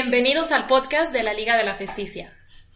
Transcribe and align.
Bienvenidos 0.00 0.52
al 0.52 0.68
podcast 0.68 1.12
de 1.12 1.24
la 1.24 1.32
Liga 1.34 1.56
de 1.56 1.64
la 1.64 1.74
Festicia. 1.74 2.32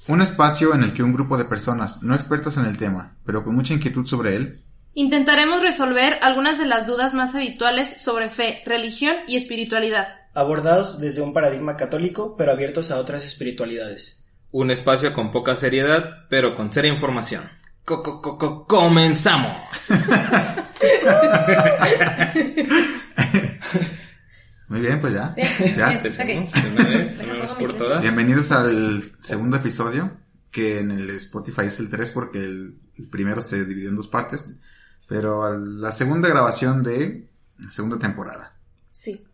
Un 0.08 0.22
espacio 0.22 0.74
en 0.74 0.82
el 0.82 0.92
que 0.92 1.04
un 1.04 1.12
grupo 1.12 1.38
de 1.38 1.44
personas 1.44 2.02
no 2.02 2.16
expertas 2.16 2.56
en 2.56 2.64
el 2.66 2.76
tema, 2.76 3.14
pero 3.24 3.44
con 3.44 3.54
mucha 3.54 3.74
inquietud 3.74 4.04
sobre 4.08 4.34
él, 4.34 4.58
Intentaremos 4.94 5.62
resolver 5.62 6.18
algunas 6.20 6.58
de 6.58 6.66
las 6.66 6.88
dudas 6.88 7.14
más 7.14 7.36
habituales 7.36 8.02
sobre 8.02 8.28
fe, 8.28 8.62
religión 8.66 9.14
y 9.28 9.36
espiritualidad. 9.36 10.08
abordados 10.34 10.98
desde 10.98 11.22
un 11.22 11.32
paradigma 11.32 11.76
católico, 11.76 12.34
pero 12.36 12.50
abiertos 12.50 12.90
a 12.90 12.98
otras 12.98 13.24
espiritualidades. 13.24 14.24
Un 14.50 14.72
espacio 14.72 15.12
con 15.14 15.30
poca 15.30 15.54
seriedad, 15.54 16.26
pero 16.28 16.56
con 16.56 16.72
seria 16.72 16.90
información. 16.90 17.48
Co- 17.84 18.02
co- 18.02 18.20
co- 18.20 18.36
co- 18.36 18.66
¡Comenzamos! 18.66 19.58
muy 24.72 24.80
bien, 24.80 25.00
pues 25.00 25.12
ya. 25.14 25.28
Bien, 25.36 25.48
ya. 25.76 25.86
bien. 25.88 25.98
Empecemos 25.98 26.48
Ok. 26.50 26.54
de 26.62 26.70
una 26.70 26.88
vez, 26.88 27.16
Bueno, 27.18 27.32
una 27.34 27.42
vez 27.42 27.52
pongo 27.52 27.60
por 27.68 27.76
todas. 27.76 28.02
Bienvenidos 28.02 28.50
al 28.52 29.02
segundo 29.20 29.56
episodio, 29.58 30.16
que 30.50 30.80
en 30.80 30.90
el 30.90 31.10
Spotify 31.10 31.62
es 31.66 31.78
el 31.78 31.88
3 31.90 32.10
porque 32.10 32.38
el, 32.38 32.78
el 32.96 33.08
primero 33.08 33.42
se 33.42 33.64
dividió 33.64 33.90
en 33.90 33.96
dos 33.96 34.08
partes, 34.08 34.54
pero 35.08 35.44
a 35.44 35.50
la 35.56 35.92
segunda 35.92 36.28
grabación 36.28 36.82
de 36.82 37.28
la 37.58 37.70
segunda 37.70 37.98
temporada, 37.98 38.54
Sí, 38.92 39.26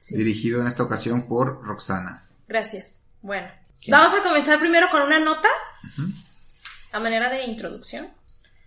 sí. 0.00 0.16
dirigido 0.16 0.60
en 0.60 0.68
esta 0.68 0.82
ocasión 0.84 1.26
por 1.26 1.62
Roxana. 1.64 2.22
Gracias. 2.48 3.02
Bueno, 3.22 3.48
¿Quién? 3.80 3.90
vamos 3.92 4.14
a 4.18 4.22
comenzar 4.22 4.58
primero 4.60 4.86
con 4.90 5.02
una 5.02 5.18
nota 5.18 5.48
a 6.92 7.00
manera 7.00 7.28
de 7.28 7.44
introducción. 7.44 8.08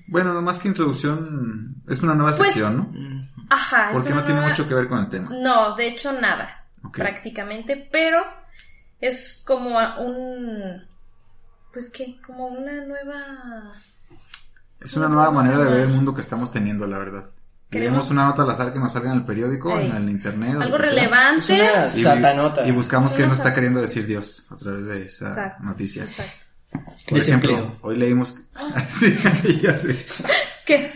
Bueno, 0.09 0.33
no 0.33 0.41
más 0.41 0.59
que 0.59 0.67
introducción, 0.67 1.75
es 1.87 2.01
una 2.01 2.15
nueva 2.15 2.31
Pues- 2.35 2.49
sección, 2.51 2.77
¿no? 2.77 3.29
Ajá, 3.51 3.89
es 3.89 3.93
Porque 3.93 4.09
no 4.09 4.21
tiene 4.23 4.35
nueva- 4.41 4.49
mucho 4.49 4.67
que 4.67 4.73
ver 4.75 4.87
con 4.87 4.99
el 4.99 5.09
tema. 5.09 5.29
No, 5.31 5.75
de 5.75 5.87
hecho 5.87 6.11
nada, 6.19 6.65
prácticamente, 6.93 7.87
pero 7.91 8.19
es 9.01 9.43
como 9.45 9.79
a 9.79 9.99
un... 9.99 10.83
Pues 11.73 11.89
qué, 11.91 12.19
como 12.25 12.47
una 12.47 12.83
nueva... 12.85 13.73
Es 14.81 14.95
una 14.95 15.07
nueva 15.09 15.29
manera 15.31 15.57
de 15.59 15.69
ver 15.69 15.79
el 15.81 15.89
mundo 15.89 16.13
que 16.15 16.21
estamos 16.21 16.51
teniendo, 16.51 16.87
la 16.87 16.97
verdad. 16.97 17.29
Queremos- 17.69 18.09
una 18.09 18.25
nota 18.25 18.41
al 18.43 18.49
azar 18.49 18.73
que 18.73 18.79
nos 18.79 18.91
salga 18.93 19.11
en 19.11 19.17
el 19.19 19.25
periódico, 19.25 19.77
Ey. 19.77 19.87
en 19.87 19.95
el 19.95 20.09
internet. 20.09 20.55
Algo 20.59 20.77
relevante. 20.79 21.53
Es 21.53 21.59
una 21.59 21.85
Y- 21.85 21.89
satanota. 21.89 22.67
Y 22.67 22.71
buscamos 22.71 23.11
Es 23.11 23.17
qué 23.17 23.23
nos 23.23 23.33
está 23.33 23.53
queriendo 23.53 23.79
decir 23.81 24.07
Dios 24.07 24.47
a 24.51 24.55
través 24.55 24.85
de 24.85 25.03
esa 25.03 25.27
Exacto, 25.27 25.63
noticia. 25.63 26.03
Exacto. 26.03 26.47
Por 26.71 27.13
Desempleo. 27.19 27.57
ejemplo, 27.57 27.77
hoy 27.81 27.97
leímos... 27.97 28.35
sí, 28.89 29.17
ya 29.63 29.75
sé. 29.77 30.05
¿Qué? 30.65 30.91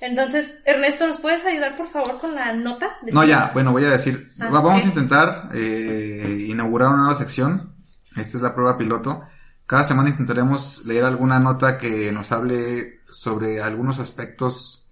Entonces, 0.00 0.58
Ernesto, 0.64 1.06
¿nos 1.06 1.18
puedes 1.18 1.44
ayudar 1.44 1.76
por 1.76 1.88
favor 1.88 2.18
con 2.20 2.34
la 2.34 2.52
nota? 2.52 2.88
de- 3.02 3.12
No, 3.12 3.24
ya, 3.24 3.50
bueno, 3.52 3.72
voy 3.72 3.84
a 3.84 3.90
decir, 3.90 4.30
Ah, 4.38 4.48
va- 4.48 4.60
vamos 4.60 4.84
a 4.84 4.88
intentar 4.88 5.48
eh, 5.52 6.46
inaugurar 6.48 6.88
una 6.88 6.98
nueva 6.98 7.14
sección. 7.16 7.74
Esta 8.16 8.36
es 8.38 8.42
la 8.42 8.54
prueba 8.54 8.78
piloto. 8.78 9.22
Cada 9.66 9.82
semana 9.82 10.08
intentaremos 10.08 10.84
leer 10.86 11.04
alguna 11.04 11.38
nota 11.38 11.76
que 11.78 12.10
nos 12.12 12.30
hable 12.32 13.00
sobre 13.10 13.60
algunos 13.60 13.98
aspectos 13.98 14.86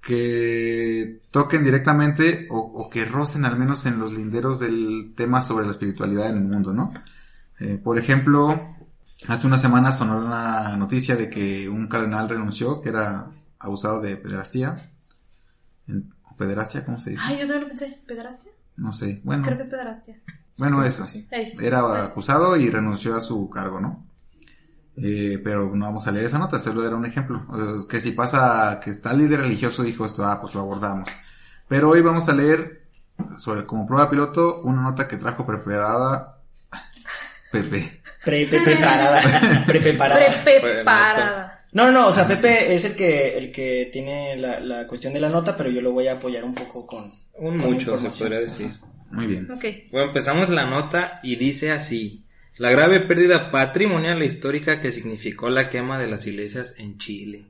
que 0.00 1.20
toquen 1.30 1.64
directamente 1.64 2.46
o, 2.50 2.58
o 2.58 2.90
que 2.90 3.04
rocen 3.04 3.44
al 3.44 3.56
menos 3.58 3.84
en 3.86 3.98
los 3.98 4.12
linderos 4.12 4.60
del 4.60 5.12
tema 5.16 5.40
sobre 5.40 5.64
la 5.64 5.70
espiritualidad 5.72 6.30
en 6.30 6.36
el 6.38 6.44
mundo, 6.44 6.72
¿no? 6.72 6.92
Eh, 7.60 7.78
por 7.82 7.98
ejemplo, 7.98 8.58
hace 9.28 9.46
unas 9.46 9.60
semanas 9.62 9.98
sonó 9.98 10.18
una 10.18 10.76
noticia 10.76 11.16
de 11.16 11.30
que 11.30 11.68
un 11.68 11.88
cardenal 11.88 12.28
renunció, 12.28 12.80
que 12.80 12.88
era 12.90 13.30
abusado 13.58 14.00
de 14.00 14.16
pederastía. 14.16 14.90
En- 15.86 16.12
¿O 16.30 16.36
pederastia? 16.36 16.84
¿Cómo 16.84 16.98
se 16.98 17.10
dice? 17.10 17.22
Ay, 17.24 17.34
yo 17.38 17.42
también 17.46 17.62
lo 17.62 17.68
pensé. 17.68 17.98
¿Pederastia? 18.06 18.50
No 18.76 18.92
sé. 18.92 19.20
Bueno, 19.24 19.44
Creo 19.44 19.56
que 19.56 19.62
es 19.62 19.68
pederastia. 19.68 20.16
bueno, 20.58 20.84
eso. 20.84 21.06
Era 21.30 22.04
acusado 22.04 22.56
y 22.56 22.68
renunció 22.70 23.14
a 23.16 23.20
su 23.20 23.48
cargo, 23.50 23.80
¿no? 23.80 24.04
Eh, 24.96 25.40
pero 25.42 25.74
no 25.74 25.86
vamos 25.86 26.06
a 26.06 26.12
leer 26.12 26.26
esa 26.26 26.38
nota, 26.38 26.58
solo 26.58 26.86
era 26.86 26.94
un 26.96 27.04
ejemplo. 27.04 27.44
Eh, 27.56 27.86
que 27.88 28.00
si 28.00 28.12
pasa 28.12 28.78
que 28.82 28.90
está 28.90 29.10
el 29.12 29.18
líder 29.18 29.40
religioso 29.40 29.82
dijo 29.82 30.06
esto, 30.06 30.24
ah, 30.24 30.40
pues 30.40 30.54
lo 30.54 30.60
abordamos. 30.60 31.08
Pero 31.68 31.90
hoy 31.90 32.00
vamos 32.00 32.28
a 32.28 32.32
leer 32.34 32.88
sobre 33.38 33.64
como 33.66 33.86
prueba 33.86 34.08
piloto 34.10 34.60
una 34.62 34.82
nota 34.82 35.06
que 35.08 35.16
trajo 35.16 35.44
preparada 35.46 36.33
Pepe. 37.62 38.00
Pre, 38.24 38.46
pre- 38.46 38.60
preparada. 38.60 39.64
Pre, 39.66 39.80
preparada. 39.80 40.42
Preparada. 40.44 41.66
No, 41.72 41.90
no, 41.90 42.08
o 42.08 42.12
sea, 42.12 42.26
Pepe 42.26 42.74
es 42.74 42.84
el 42.84 42.94
que, 42.94 43.36
el 43.36 43.50
que 43.50 43.88
tiene 43.92 44.36
la, 44.36 44.60
la 44.60 44.86
cuestión 44.86 45.12
de 45.12 45.20
la 45.20 45.28
nota, 45.28 45.56
pero 45.56 45.70
yo 45.70 45.82
lo 45.82 45.92
voy 45.92 46.06
a 46.06 46.12
apoyar 46.14 46.44
un 46.44 46.54
poco 46.54 46.86
con. 46.86 47.12
Un 47.34 47.58
con 47.58 47.72
mucho, 47.72 47.98
se 47.98 48.10
podría 48.10 48.40
decir. 48.40 48.72
Muy 49.10 49.26
bien. 49.26 49.48
Bueno, 49.90 50.08
empezamos 50.08 50.48
la 50.50 50.66
nota 50.66 51.20
y 51.22 51.36
dice 51.36 51.70
así. 51.72 52.24
La 52.56 52.70
grave 52.70 53.00
pérdida 53.00 53.50
patrimonial 53.50 54.22
e 54.22 54.26
histórica 54.26 54.80
que 54.80 54.92
significó 54.92 55.50
la 55.50 55.68
quema 55.68 55.98
de 55.98 56.06
las 56.06 56.26
iglesias 56.28 56.76
en 56.78 56.98
Chile. 56.98 57.46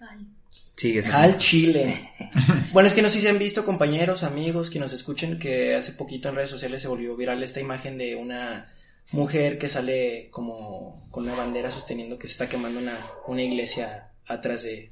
Ay. 0.00 0.26
Sigue. 0.74 1.02
Al 1.12 1.36
Chile. 1.38 2.10
Bueno, 2.72 2.88
es 2.88 2.94
que 2.94 3.02
no 3.02 3.08
sé 3.10 3.20
si 3.20 3.28
han 3.28 3.38
visto 3.38 3.64
compañeros, 3.64 4.22
amigos 4.22 4.70
que 4.70 4.78
nos 4.78 4.92
escuchen 4.92 5.38
que 5.38 5.74
hace 5.74 5.92
poquito 5.92 6.28
en 6.28 6.34
redes 6.36 6.50
sociales 6.50 6.82
se 6.82 6.88
volvió 6.88 7.16
viral 7.16 7.42
esta 7.42 7.60
imagen 7.60 7.96
de 7.98 8.16
una 8.16 8.70
mujer 9.12 9.58
que 9.58 9.68
sale 9.68 10.28
como 10.30 11.08
con 11.10 11.24
una 11.24 11.34
bandera 11.34 11.70
sosteniendo 11.70 12.18
que 12.18 12.26
se 12.26 12.32
está 12.32 12.48
quemando 12.48 12.78
una, 12.80 12.96
una 13.26 13.42
iglesia 13.42 14.10
atrás 14.26 14.62
de, 14.64 14.90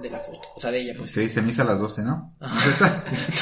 de 0.00 0.10
la 0.10 0.18
foto. 0.18 0.48
O 0.56 0.60
sea, 0.60 0.70
de 0.70 0.80
ella, 0.80 0.94
pues. 0.96 1.12
Que 1.12 1.20
dice 1.20 1.42
misa 1.42 1.62
a 1.62 1.66
las 1.66 1.80
12, 1.80 2.02
¿no? 2.02 2.34
¿No? 2.40 2.48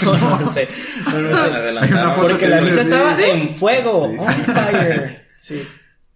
No, 0.04 0.18
no, 0.18 0.40
no 0.40 0.52
sé. 0.52 0.68
No, 1.12 1.20
no 1.20 1.36
sé. 1.44 1.50
Adelantaron. 1.56 2.20
Porque 2.20 2.48
la 2.48 2.60
misa 2.60 2.74
Sí. 2.76 2.80
estaba 2.80 3.20
en 3.22 3.54
fuego, 3.54 4.08
Sí. 4.10 4.16
on 4.18 4.44
fire. 4.44 5.28
Sí. 5.40 5.62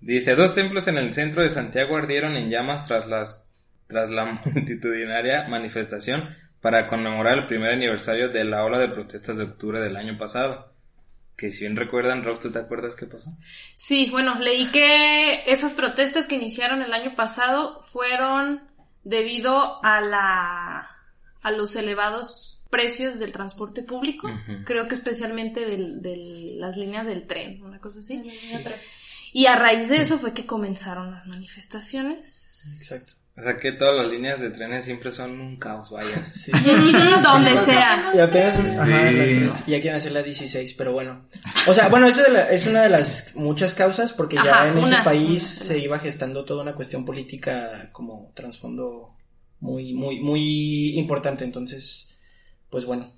Dice, 0.00 0.34
dos 0.34 0.52
templos 0.52 0.88
en 0.88 0.98
el 0.98 1.12
centro 1.12 1.44
de 1.44 1.50
Santiago 1.50 1.96
ardieron 1.96 2.34
en 2.36 2.50
llamas 2.50 2.86
tras 2.88 3.06
las 3.06 3.48
tras 3.86 4.10
la 4.10 4.24
multitudinaria 4.44 5.46
manifestación 5.48 6.28
para 6.60 6.86
conmemorar 6.88 7.38
el 7.38 7.46
primer 7.46 7.72
aniversario 7.72 8.28
de 8.30 8.42
la 8.44 8.64
ola 8.64 8.78
de 8.78 8.88
protestas 8.88 9.36
de 9.36 9.44
octubre 9.44 9.80
del 9.80 9.96
año 9.96 10.18
pasado. 10.18 10.71
Que 11.42 11.50
si 11.50 11.64
bien 11.64 11.74
recuerdan, 11.74 12.22
Rox, 12.22 12.38
¿tú 12.38 12.52
te 12.52 12.60
acuerdas 12.60 12.94
qué 12.94 13.04
pasó? 13.06 13.36
Sí, 13.74 14.08
bueno, 14.12 14.36
leí 14.38 14.66
que 14.66 15.42
esas 15.50 15.74
protestas 15.74 16.28
que 16.28 16.36
iniciaron 16.36 16.82
el 16.82 16.92
año 16.92 17.16
pasado 17.16 17.82
fueron 17.82 18.62
debido 19.02 19.84
a 19.84 20.00
la 20.00 20.88
a 21.42 21.50
los 21.50 21.74
elevados 21.74 22.60
precios 22.70 23.18
del 23.18 23.32
transporte 23.32 23.82
público, 23.82 24.28
creo 24.64 24.86
que 24.86 24.94
especialmente 24.94 25.66
del- 25.66 26.00
de 26.00 26.54
las 26.58 26.76
líneas 26.76 27.08
del 27.08 27.26
tren, 27.26 27.60
una 27.64 27.80
cosa 27.80 27.98
así. 27.98 28.22
Y 29.32 29.46
a 29.46 29.56
raíz 29.56 29.88
de 29.88 29.96
eso 30.00 30.18
fue 30.18 30.32
que 30.34 30.46
comenzaron 30.46 31.10
las 31.10 31.26
manifestaciones. 31.26 32.78
Exacto. 32.80 33.14
O 33.34 33.42
sea 33.42 33.56
que 33.56 33.72
todas 33.72 33.96
las 33.96 34.06
líneas 34.12 34.40
de 34.40 34.50
trenes 34.50 34.84
siempre 34.84 35.10
son 35.10 35.40
un 35.40 35.56
caos, 35.56 35.90
vaya. 35.90 36.28
Sí. 36.32 36.52
Donde 36.52 37.58
sea. 37.60 38.10
Y 38.14 38.18
apenas 38.18 38.58
ajá, 38.78 39.08
tres. 39.08 39.54
ya 39.66 39.80
quieren 39.80 39.94
hacer 39.94 40.12
la 40.12 40.22
16, 40.22 40.74
pero 40.74 40.92
bueno. 40.92 41.26
O 41.66 41.72
sea, 41.72 41.88
bueno, 41.88 42.06
eso 42.06 42.22
de 42.22 42.28
la- 42.30 42.50
es 42.50 42.66
una 42.66 42.82
de 42.82 42.90
las 42.90 43.34
muchas 43.34 43.72
causas 43.74 44.12
porque 44.12 44.36
ya 44.36 44.52
Ajá, 44.52 44.68
en 44.68 44.78
ese 44.78 44.86
una. 44.88 45.02
país 45.04 45.42
se 45.42 45.78
iba 45.78 45.98
gestando 45.98 46.44
toda 46.44 46.62
una 46.62 46.74
cuestión 46.74 47.04
política 47.06 47.88
como 47.92 48.32
trasfondo 48.34 49.14
muy, 49.60 49.94
muy, 49.94 50.20
muy 50.20 50.98
importante. 50.98 51.44
Entonces, 51.44 52.14
pues 52.68 52.84
bueno, 52.84 53.10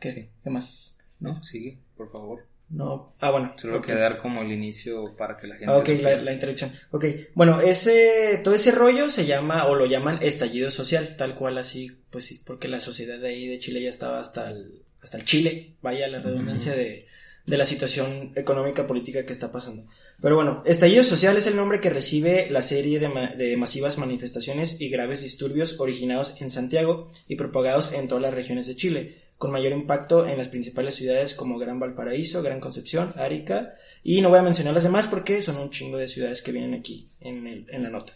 ¿qué, 0.00 0.28
¿qué 0.44 0.50
más? 0.50 0.98
¿No? 1.18 1.42
Sigue, 1.42 1.78
por 1.96 2.12
favor. 2.12 2.46
No, 2.68 3.14
ah, 3.20 3.30
bueno. 3.30 3.54
Solo 3.56 3.78
ok. 3.78 3.86
que 3.86 3.94
dar 3.94 4.18
como 4.18 4.42
el 4.42 4.50
inicio 4.50 5.16
para 5.16 5.36
que 5.36 5.46
la 5.46 5.54
gente... 5.56 5.70
Ah, 5.72 5.76
ok, 5.76 5.88
la, 6.02 6.16
la 6.16 6.32
introducción. 6.32 6.72
Ok, 6.90 7.04
bueno, 7.34 7.60
ese, 7.60 8.40
todo 8.42 8.54
ese 8.54 8.72
rollo 8.72 9.10
se 9.10 9.24
llama, 9.24 9.66
o 9.66 9.74
lo 9.76 9.86
llaman 9.86 10.18
estallido 10.20 10.70
social, 10.72 11.14
tal 11.16 11.36
cual 11.36 11.58
así, 11.58 11.92
pues 12.10 12.24
sí, 12.24 12.42
porque 12.44 12.66
la 12.66 12.80
sociedad 12.80 13.18
de 13.20 13.28
ahí 13.28 13.46
de 13.46 13.60
Chile 13.60 13.82
ya 13.82 13.90
estaba 13.90 14.18
hasta 14.20 14.50
el, 14.50 14.82
hasta 15.00 15.16
el 15.16 15.24
Chile, 15.24 15.74
vaya 15.80 16.08
la 16.08 16.18
redundancia 16.20 16.74
de, 16.74 17.06
de 17.46 17.56
la 17.56 17.66
situación 17.66 18.32
económica 18.34 18.84
política 18.88 19.24
que 19.24 19.32
está 19.32 19.52
pasando. 19.52 19.84
Pero 20.20 20.34
bueno, 20.34 20.62
estallido 20.64 21.04
social 21.04 21.36
es 21.36 21.46
el 21.46 21.54
nombre 21.54 21.78
que 21.80 21.90
recibe 21.90 22.48
la 22.50 22.62
serie 22.62 22.98
de, 22.98 23.08
ma- 23.08 23.28
de 23.28 23.56
masivas 23.56 23.96
manifestaciones 23.96 24.80
y 24.80 24.88
graves 24.88 25.22
disturbios 25.22 25.78
originados 25.78 26.40
en 26.40 26.50
Santiago 26.50 27.10
y 27.28 27.36
propagados 27.36 27.92
en 27.92 28.08
todas 28.08 28.22
las 28.22 28.34
regiones 28.34 28.66
de 28.66 28.74
Chile, 28.74 29.25
con 29.38 29.50
mayor 29.52 29.72
impacto 29.72 30.26
en 30.26 30.38
las 30.38 30.48
principales 30.48 30.94
ciudades 30.94 31.34
como 31.34 31.58
Gran 31.58 31.78
Valparaíso, 31.78 32.42
Gran 32.42 32.60
Concepción, 32.60 33.12
Arica, 33.16 33.74
y 34.02 34.20
no 34.20 34.30
voy 34.30 34.38
a 34.38 34.42
mencionar 34.42 34.72
las 34.74 34.84
demás 34.84 35.06
porque 35.08 35.42
son 35.42 35.56
un 35.56 35.70
chingo 35.70 35.98
de 35.98 36.08
ciudades 36.08 36.40
que 36.42 36.52
vienen 36.52 36.74
aquí 36.74 37.08
en, 37.20 37.46
el- 37.46 37.66
en 37.70 37.82
la 37.82 37.90
nota. 37.90 38.12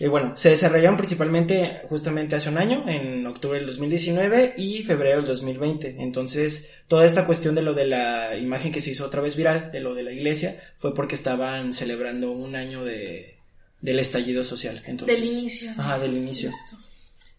Y 0.00 0.06
bueno, 0.08 0.32
se 0.36 0.48
desarrollaron 0.50 0.96
principalmente 0.96 1.82
justamente 1.88 2.34
hace 2.34 2.48
un 2.48 2.58
año, 2.58 2.88
en 2.88 3.24
octubre 3.26 3.58
del 3.58 3.66
2019 3.68 4.54
y 4.56 4.82
febrero 4.82 5.18
del 5.18 5.26
2020. 5.26 5.96
Entonces, 6.00 6.70
toda 6.88 7.04
esta 7.04 7.24
cuestión 7.26 7.54
de 7.54 7.62
lo 7.62 7.74
de 7.74 7.86
la 7.86 8.36
imagen 8.36 8.72
que 8.72 8.80
se 8.80 8.90
hizo 8.90 9.04
otra 9.04 9.20
vez 9.20 9.36
viral, 9.36 9.70
de 9.70 9.80
lo 9.80 9.94
de 9.94 10.02
la 10.02 10.10
iglesia, 10.10 10.58
fue 10.76 10.92
porque 10.94 11.14
estaban 11.14 11.72
celebrando 11.72 12.32
un 12.32 12.56
año 12.56 12.84
de, 12.84 13.36
del 13.80 13.98
estallido 14.00 14.44
social. 14.44 14.82
Entonces, 14.86 15.20
Del 15.20 15.28
inicio. 15.30 15.70
Ajá, 15.72 15.98
del 16.00 16.16
inicio. 16.16 16.50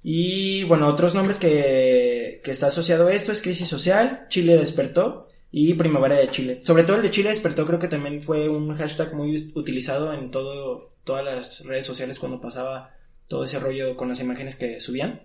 Y 0.04 0.64
bueno, 0.66 0.88
otros 0.88 1.16
nombres 1.16 1.40
que, 1.40 2.42
que 2.44 2.52
está 2.52 2.68
asociado 2.68 3.08
a 3.08 3.14
esto 3.14 3.32
es 3.32 3.42
crisis 3.42 3.68
social, 3.70 4.26
Chile 4.30 4.58
despertó 4.58 5.30
y 5.50 5.74
Primavera 5.76 6.16
de 6.16 6.30
Chile. 6.30 6.60
Sobre 6.62 6.84
todo 6.84 6.98
el 6.98 7.04
de 7.04 7.10
Chile 7.12 7.30
despertó, 7.30 7.66
creo 7.66 7.80
que 7.80 7.88
también 7.88 8.22
fue 8.22 8.50
un 8.50 8.76
hashtag 8.76 9.14
muy 9.14 9.52
utilizado 9.56 10.14
en 10.14 10.30
todo, 10.30 10.94
todas 11.06 11.24
las 11.24 11.66
redes 11.66 11.86
sociales 11.86 12.20
cuando 12.20 12.42
pasaba 12.42 12.92
todo 13.28 13.46
ese 13.46 13.60
rollo 13.60 13.96
con 13.96 14.10
las 14.10 14.20
imágenes 14.20 14.56
que 14.58 14.80
subían. 14.82 15.22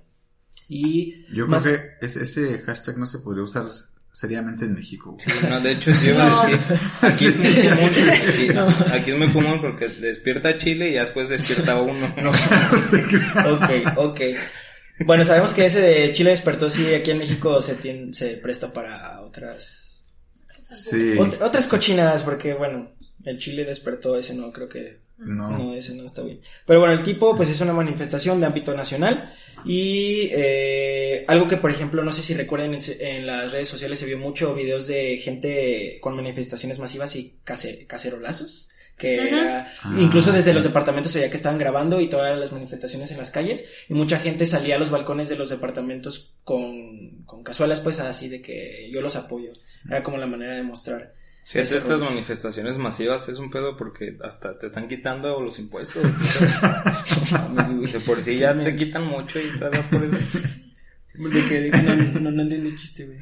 Y 0.68 1.24
Yo 1.34 1.46
más- 1.48 1.64
creo 1.64 1.78
que 2.00 2.06
ese, 2.06 2.58
hashtag 2.60 2.98
no 2.98 3.06
se 3.06 3.18
podría 3.18 3.42
usar 3.42 3.66
seriamente 4.12 4.64
en 4.66 4.74
México. 4.74 5.16
güey. 5.16 5.50
No, 5.50 5.60
de 5.60 5.72
hecho, 5.72 5.90
yo 5.90 6.10
iba 6.12 6.42
a 6.42 6.46
decir, 6.46 6.60
aquí 7.00 7.24
es 7.24 7.36
muy 7.36 7.68
común, 7.68 7.90
sí, 8.36 8.48
No. 8.54 8.68
aquí 8.94 9.10
es 9.10 9.18
muy 9.18 9.32
común 9.32 9.60
porque 9.60 9.88
despierta 9.88 10.58
Chile 10.58 10.90
y 10.90 10.92
después 10.94 11.30
despierta 11.30 11.80
uno. 11.80 12.14
No. 12.22 12.30
ok, 12.30 13.70
ok. 13.96 14.20
Bueno, 15.06 15.24
sabemos 15.24 15.52
que 15.52 15.66
ese 15.66 15.80
de 15.80 16.12
Chile 16.12 16.30
despertó, 16.30 16.68
sí, 16.68 16.92
aquí 16.94 17.10
en 17.12 17.18
México 17.18 17.60
se, 17.62 17.76
tien- 17.78 18.12
se 18.12 18.36
presta 18.36 18.72
para 18.72 19.20
otras 19.22 20.04
Sí, 20.74 21.14
ot- 21.16 21.40
otras 21.40 21.66
cochinadas, 21.66 22.22
porque 22.22 22.52
bueno, 22.54 22.92
el 23.24 23.38
Chile 23.38 23.64
despertó, 23.64 24.18
ese 24.18 24.34
no, 24.34 24.52
creo 24.52 24.68
que 24.68 24.98
no. 25.18 25.50
no, 25.50 25.74
ese 25.74 25.94
no 25.94 26.04
está 26.04 26.22
bien. 26.22 26.40
Pero 26.66 26.80
bueno, 26.80 26.94
el 26.94 27.02
tipo 27.02 27.34
pues 27.36 27.48
es 27.48 27.60
una 27.60 27.72
manifestación 27.72 28.38
de 28.40 28.46
ámbito 28.46 28.74
nacional 28.74 29.32
y 29.64 30.28
eh, 30.32 31.24
algo 31.26 31.48
que 31.48 31.56
por 31.56 31.70
ejemplo, 31.70 32.04
no 32.04 32.12
sé 32.12 32.22
si 32.22 32.34
recuerden 32.34 32.74
en, 32.74 32.80
en 33.00 33.26
las 33.26 33.50
redes 33.50 33.68
sociales 33.68 33.98
se 33.98 34.06
vio 34.06 34.18
mucho 34.18 34.54
videos 34.54 34.86
de 34.88 35.16
gente 35.16 35.98
con 36.00 36.14
manifestaciones 36.16 36.78
masivas 36.78 37.16
y 37.16 37.38
case- 37.44 37.86
cacerolazos. 37.86 38.68
Que 38.98 39.28
era- 39.28 39.66
Ah, 39.82 39.94
incluso 39.98 40.32
desde 40.32 40.50
sí. 40.50 40.54
los 40.54 40.64
departamentos 40.64 41.12
se 41.12 41.18
veía 41.20 41.30
que 41.30 41.36
estaban 41.36 41.58
grabando 41.58 42.00
y 42.00 42.08
todas 42.08 42.36
las 42.38 42.50
manifestaciones 42.52 43.10
en 43.12 43.18
las 43.18 43.30
calles 43.30 43.64
y 43.88 43.94
mucha 43.94 44.18
gente 44.18 44.44
salía 44.44 44.74
a 44.74 44.78
los 44.78 44.90
balcones 44.90 45.28
de 45.28 45.36
los 45.36 45.50
departamentos 45.50 46.34
con, 46.44 47.22
con 47.24 47.42
cazuelas 47.44 47.78
pues 47.80 48.00
así 48.00 48.28
de 48.28 48.42
que 48.42 48.90
yo 48.92 49.00
los 49.00 49.14
apoyo. 49.16 49.52
Era 49.88 50.02
como 50.02 50.18
la 50.18 50.26
manera 50.26 50.54
de 50.54 50.62
mostrar. 50.64 51.14
Fíjate, 51.44 51.62
ese 51.62 51.76
estas 51.78 51.92
rollo. 52.00 52.10
manifestaciones 52.10 52.76
masivas 52.76 53.26
es 53.28 53.38
un 53.38 53.50
pedo 53.50 53.76
porque 53.76 54.18
hasta 54.22 54.58
te 54.58 54.66
están 54.66 54.86
quitando 54.88 55.40
los 55.40 55.58
impuestos. 55.58 56.02
De 57.92 58.00
por 58.00 58.20
sí 58.20 58.36
ya 58.36 58.56
te 58.58 58.74
quitan 58.76 59.04
mucho 59.06 59.38
y 59.40 59.58
todavía 59.58 59.82
por 59.90 60.04
eso. 60.04 60.16
De 61.14 61.44
que 61.48 61.70
no, 61.70 62.20
no, 62.20 62.30
no 62.32 62.42
entendí 62.42 62.68
el 62.68 62.78
chiste, 62.78 63.06
güey. 63.06 63.18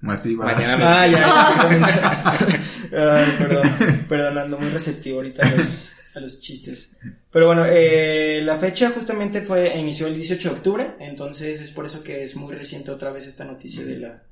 Masiva. 0.00 0.44
Mañana 0.44 1.02
Ah, 1.02 1.06
ya. 1.06 2.60
Ay, 2.92 3.32
perdón, 3.38 3.68
perdonando, 4.08 4.58
muy 4.58 4.70
receptivo 4.70 5.18
ahorita 5.18 5.46
a 5.46 5.56
los, 5.56 5.90
a 6.14 6.20
los 6.20 6.40
chistes. 6.40 6.90
Pero 7.30 7.46
bueno, 7.46 7.64
eh, 7.66 8.40
la 8.42 8.58
fecha 8.58 8.90
justamente 8.90 9.40
fue, 9.42 9.76
inició 9.76 10.06
el 10.06 10.14
18 10.14 10.48
de 10.48 10.54
octubre, 10.54 10.94
entonces 11.00 11.60
es 11.60 11.70
por 11.70 11.86
eso 11.86 12.02
que 12.02 12.22
es 12.22 12.36
muy 12.36 12.54
reciente 12.54 12.90
otra 12.90 13.10
vez 13.10 13.26
esta 13.26 13.44
noticia 13.44 13.84
de 13.84 13.98
la, 13.98 14.22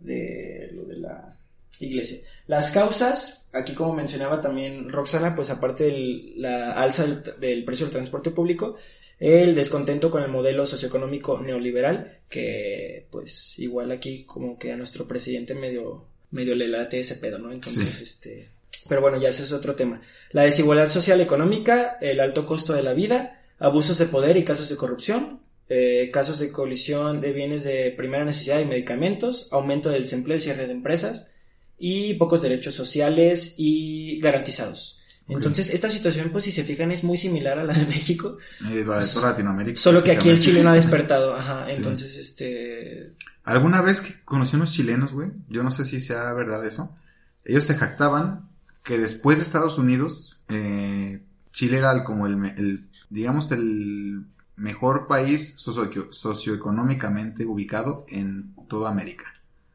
de 0.00 0.70
lo 0.72 0.84
de 0.84 0.96
la 0.98 1.36
iglesia. 1.78 2.18
Las 2.46 2.70
causas, 2.70 3.48
aquí 3.52 3.74
como 3.74 3.94
mencionaba 3.94 4.40
también 4.40 4.90
Roxana, 4.90 5.34
pues 5.34 5.50
aparte 5.50 5.84
de 5.84 6.32
la 6.36 6.72
alza 6.72 7.06
del, 7.06 7.22
del 7.40 7.64
precio 7.64 7.86
del 7.86 7.92
transporte 7.92 8.30
público, 8.30 8.76
el 9.22 9.54
descontento 9.54 10.10
con 10.10 10.24
el 10.24 10.30
modelo 10.30 10.66
socioeconómico 10.66 11.38
neoliberal, 11.38 12.22
que 12.28 13.06
pues 13.08 13.56
igual 13.60 13.92
aquí 13.92 14.24
como 14.24 14.58
que 14.58 14.72
a 14.72 14.76
nuestro 14.76 15.06
presidente 15.06 15.54
medio, 15.54 16.08
medio 16.32 16.54
le 16.54 16.66
late 16.68 17.00
ese 17.00 17.14
pedo, 17.16 17.38
¿no? 17.38 17.52
Entonces, 17.52 17.96
Sí. 17.96 18.02
este, 18.04 18.48
pero 18.88 19.00
bueno, 19.00 19.20
ya 19.20 19.28
ese 19.28 19.44
es 19.44 19.52
otro 19.52 19.74
tema. 19.74 20.00
La 20.32 20.42
desigualdad 20.42 20.88
social 20.88 21.20
y 21.20 21.22
económica, 21.22 21.96
el 22.00 22.18
alto 22.20 22.44
costo 22.44 22.72
de 22.72 22.82
la 22.82 22.94
vida, 22.94 23.40
abusos 23.60 23.98
de 23.98 24.06
poder 24.06 24.36
y 24.36 24.44
casos 24.44 24.68
de 24.68 24.76
corrupción, 24.76 25.40
eh, 25.68 26.10
casos 26.12 26.38
de 26.40 26.50
colisión 26.50 27.20
de 27.20 27.32
bienes 27.32 27.62
de 27.64 27.92
primera 27.96 28.24
necesidad 28.24 28.60
y 28.60 28.64
medicamentos, 28.64 29.46
aumento 29.52 29.88
del 29.90 30.02
desempleo 30.02 30.36
y 30.36 30.40
cierre 30.40 30.66
de 30.66 30.72
empresas, 30.72 31.30
y 31.78 32.14
pocos 32.14 32.42
derechos 32.42 32.74
sociales 32.74 33.54
y 33.58 34.18
garantizados. 34.20 34.98
Entonces, 35.28 35.70
esta 35.70 35.88
situación, 35.88 36.30
pues 36.30 36.44
si 36.44 36.52
se 36.52 36.64
fijan, 36.64 36.90
es 36.90 37.04
muy 37.04 37.16
similar 37.16 37.58
a 37.58 37.64
la 37.64 37.72
de 37.74 37.86
México, 37.94 38.38
Eh, 38.70 38.84
la 38.86 38.98
de 38.98 39.06
toda 39.06 39.30
Latinoamérica. 39.30 39.80
solo 39.80 40.02
que 40.02 40.10
aquí 40.12 40.28
el. 40.28 40.40
Chile 40.40 40.62
no 40.62 40.70
ha 40.70 40.74
despertado. 40.82 41.34
Ajá, 41.34 41.64
Sí. 41.64 41.74
entonces, 41.76 42.16
este... 42.16 43.12
¿Alguna 43.44 43.80
vez 43.80 44.00
que 44.00 44.14
conocí 44.24 44.56
unos 44.56 44.70
chilenos, 44.70 45.12
güey? 45.12 45.32
Yo 45.48 45.62
no 45.62 45.70
sé 45.70 45.84
si 45.84 46.00
sea 46.00 46.32
verdad 46.32 46.64
eso. 46.66 46.96
Ellos 47.44 47.64
se 47.64 47.74
jactaban 47.74 48.48
que 48.84 48.98
después 48.98 49.38
de 49.38 49.42
Estados 49.42 49.78
Unidos, 49.78 50.40
eh, 50.48 51.22
Chile 51.52 51.78
era 51.78 51.92
el- 51.92 52.04
como 52.04 52.26
el, 52.26 52.34
el, 52.56 52.88
digamos, 53.10 53.50
el 53.52 54.26
mejor 54.56 55.06
país 55.08 55.54
socio- 55.58 56.12
socioeconómicamente 56.12 57.44
ubicado 57.46 58.04
en 58.08 58.54
toda 58.68 58.90
América. 58.90 59.24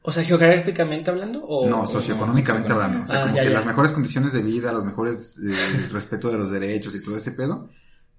O 0.01 0.11
sea, 0.13 0.23
geográficamente 0.23 1.09
hablando, 1.11 1.43
o... 1.43 1.69
No, 1.69 1.85
socioeconómicamente 1.85 2.71
hablando. 2.71 3.03
O 3.03 3.07
sea, 3.07 3.19
Ah, 3.19 3.21
como 3.23 3.35
ya, 3.35 3.41
que 3.43 3.49
ya. 3.49 3.55
las 3.55 3.65
mejores 3.65 3.91
condiciones 3.91 4.31
de 4.31 4.41
vida, 4.41 4.71
los 4.71 4.85
mejores 4.85 5.37
eh, 5.39 5.87
respeto 5.91 6.31
de 6.31 6.37
los 6.37 6.49
derechos 6.49 6.95
y 6.95 7.03
todo 7.03 7.17
ese 7.17 7.33
pedo, 7.33 7.69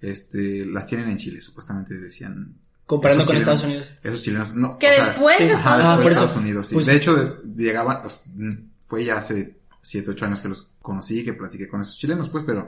este, 0.00 0.66
las 0.66 0.86
tienen 0.86 1.08
en 1.08 1.16
Chile, 1.16 1.40
supuestamente 1.40 1.94
decían 1.94 2.54
Comparando 2.88 3.25
con 3.26 3.37
chilenos. 3.37 3.55
Estados 3.56 3.64
Unidos. 3.64 3.90
esos 4.02 4.23
chilenos. 4.23 4.55
No, 4.55 4.79
Que 4.79 4.88
o 4.88 4.93
sea, 4.93 5.05
después 5.06 5.37
sí. 5.38 5.44
de 5.44 5.52
Ajá, 5.52 5.58
Estados 5.61 5.85
Ah, 5.85 5.88
después 5.90 6.02
por 6.05 6.12
eso. 6.12 6.23
Estados 6.25 6.43
Unidos, 6.43 6.67
sí. 6.67 6.75
Pues- 6.75 6.87
de 6.87 6.96
hecho, 6.96 7.14
de- 7.14 7.64
llegaban, 7.64 8.02
pues, 8.02 8.23
mm, 8.35 8.52
fue 8.87 9.05
ya 9.05 9.17
hace 9.19 9.58
7, 9.82 10.11
8 10.11 10.25
años 10.26 10.40
que 10.40 10.49
los 10.49 10.75
conocí, 10.82 11.23
que 11.25 11.35
platiqué 11.35 11.69
con 11.69 11.81
esos 11.82 11.96
chilenos, 11.99 12.29
pues, 12.31 12.43
pero 12.44 12.67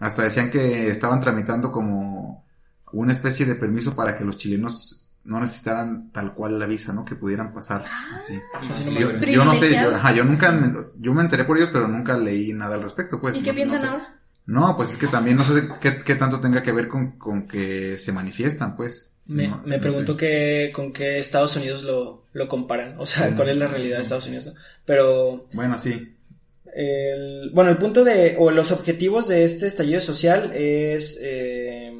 hasta 0.00 0.22
decían 0.22 0.50
que 0.50 0.88
estaban 0.90 1.20
tramitando 1.20 1.70
como 1.70 2.44
una 2.92 3.12
especie 3.12 3.46
de 3.46 3.54
permiso 3.54 3.94
para 3.94 4.16
que 4.16 4.24
los 4.24 4.36
chilenos 4.36 5.10
no 5.24 5.38
necesitaran 5.38 6.10
tal 6.10 6.34
cual 6.34 6.58
la 6.58 6.66
visa, 6.66 6.92
¿no? 6.92 7.04
Que 7.04 7.14
pudieran 7.14 7.54
pasar 7.54 7.84
así. 8.16 8.40
Así 8.70 8.84
no 8.84 8.90
Yo, 9.30 9.44
no 9.44 9.54
sé, 9.54 9.70
yo, 9.70 9.94
ajá, 9.94 10.12
yo 10.12 10.24
nunca, 10.24 10.50
me, 10.50 10.72
yo 10.98 11.14
me 11.14 11.22
enteré 11.22 11.44
por 11.44 11.56
ellos, 11.58 11.70
pero 11.72 11.86
nunca 11.86 12.16
leí 12.16 12.52
nada 12.52 12.74
al 12.74 12.82
respecto, 12.82 13.20
pues. 13.20 13.36
¿Y 13.36 13.38
no 13.38 13.44
qué 13.44 13.50
sé- 13.50 13.56
piensan 13.56 13.80
no 13.80 13.84
sé. 13.86 13.90
ahora? 13.92 14.16
No, 14.46 14.76
pues 14.76 14.90
es 14.90 14.96
que 14.96 15.06
también 15.06 15.36
no 15.36 15.44
sé 15.44 15.68
qué, 15.80 16.02
qué 16.04 16.16
tanto 16.16 16.40
tenga 16.40 16.60
que 16.62 16.72
ver 16.72 16.88
con, 16.88 17.12
con 17.12 17.46
que 17.46 17.96
se 17.98 18.10
manifiestan, 18.12 18.74
pues. 18.74 19.11
Me, 19.26 19.48
No- 19.48 19.62
me 19.64 19.76
no 19.76 19.80
pregunto 19.82 20.12
sé. 20.12 20.18
que, 20.18 20.70
con 20.72 20.92
qué 20.92 21.18
Estados 21.18 21.54
Unidos 21.56 21.82
lo, 21.84 22.26
lo 22.32 22.48
comparan. 22.48 22.96
O 22.98 23.06
sea, 23.06 23.34
cuál 23.36 23.50
es 23.50 23.56
la 23.56 23.68
realidad 23.68 23.96
de 23.96 24.02
Estados 24.02 24.26
Unidos. 24.26 24.46
¿no? 24.46 24.54
Pero 24.84 25.44
Bueno, 25.52 25.78
sí. 25.78 26.14
El, 26.74 27.50
bueno, 27.52 27.70
el 27.70 27.76
punto 27.76 28.02
de, 28.02 28.36
o 28.38 28.50
los 28.50 28.72
objetivos 28.72 29.28
de 29.28 29.44
este 29.44 29.66
estallido 29.66 30.00
social 30.00 30.52
es 30.54 31.18
eh, 31.20 31.92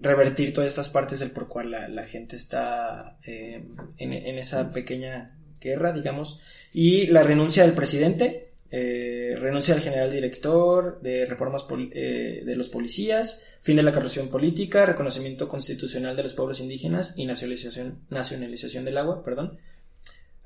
revertir 0.00 0.52
todas 0.52 0.70
estas 0.70 0.88
partes 0.88 1.18
del 1.18 1.32
por 1.32 1.48
cual 1.48 1.72
la, 1.72 1.88
la 1.88 2.04
gente 2.04 2.36
está 2.36 3.16
eh, 3.26 3.64
en, 3.98 4.12
en 4.12 4.38
esa 4.38 4.72
pequeña 4.72 5.36
guerra, 5.60 5.92
digamos, 5.92 6.40
y 6.72 7.06
la 7.08 7.24
renuncia 7.24 7.64
del 7.64 7.72
presidente, 7.74 8.51
eh, 8.74 9.36
renuncia 9.38 9.74
del 9.74 9.82
general 9.82 10.10
director, 10.10 10.98
de 11.02 11.26
reformas 11.26 11.66
eh, 11.92 12.42
de 12.42 12.56
los 12.56 12.70
policías, 12.70 13.44
fin 13.60 13.76
de 13.76 13.82
la 13.82 13.92
corrupción 13.92 14.28
política, 14.28 14.86
reconocimiento 14.86 15.46
constitucional 15.46 16.16
de 16.16 16.22
los 16.22 16.32
pueblos 16.32 16.58
indígenas 16.58 17.12
y 17.18 17.26
nacionalización, 17.26 17.98
nacionalización 18.08 18.86
del 18.86 18.96
agua, 18.96 19.22
perdón. 19.22 19.58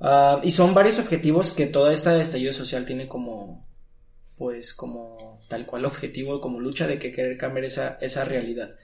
Ah, 0.00 0.40
y 0.42 0.50
son 0.50 0.74
varios 0.74 0.98
objetivos 0.98 1.52
que 1.52 1.66
toda 1.66 1.92
esta 1.92 2.20
estallido 2.20 2.52
social 2.52 2.84
tiene 2.84 3.06
como, 3.06 3.64
pues, 4.36 4.74
como 4.74 5.38
tal 5.48 5.64
cual 5.64 5.84
objetivo, 5.84 6.40
como 6.40 6.58
lucha 6.58 6.88
de 6.88 6.98
que 6.98 7.12
querer 7.12 7.38
cambiar 7.38 7.66
esa, 7.66 7.96
esa 8.00 8.24
realidad. 8.24 8.74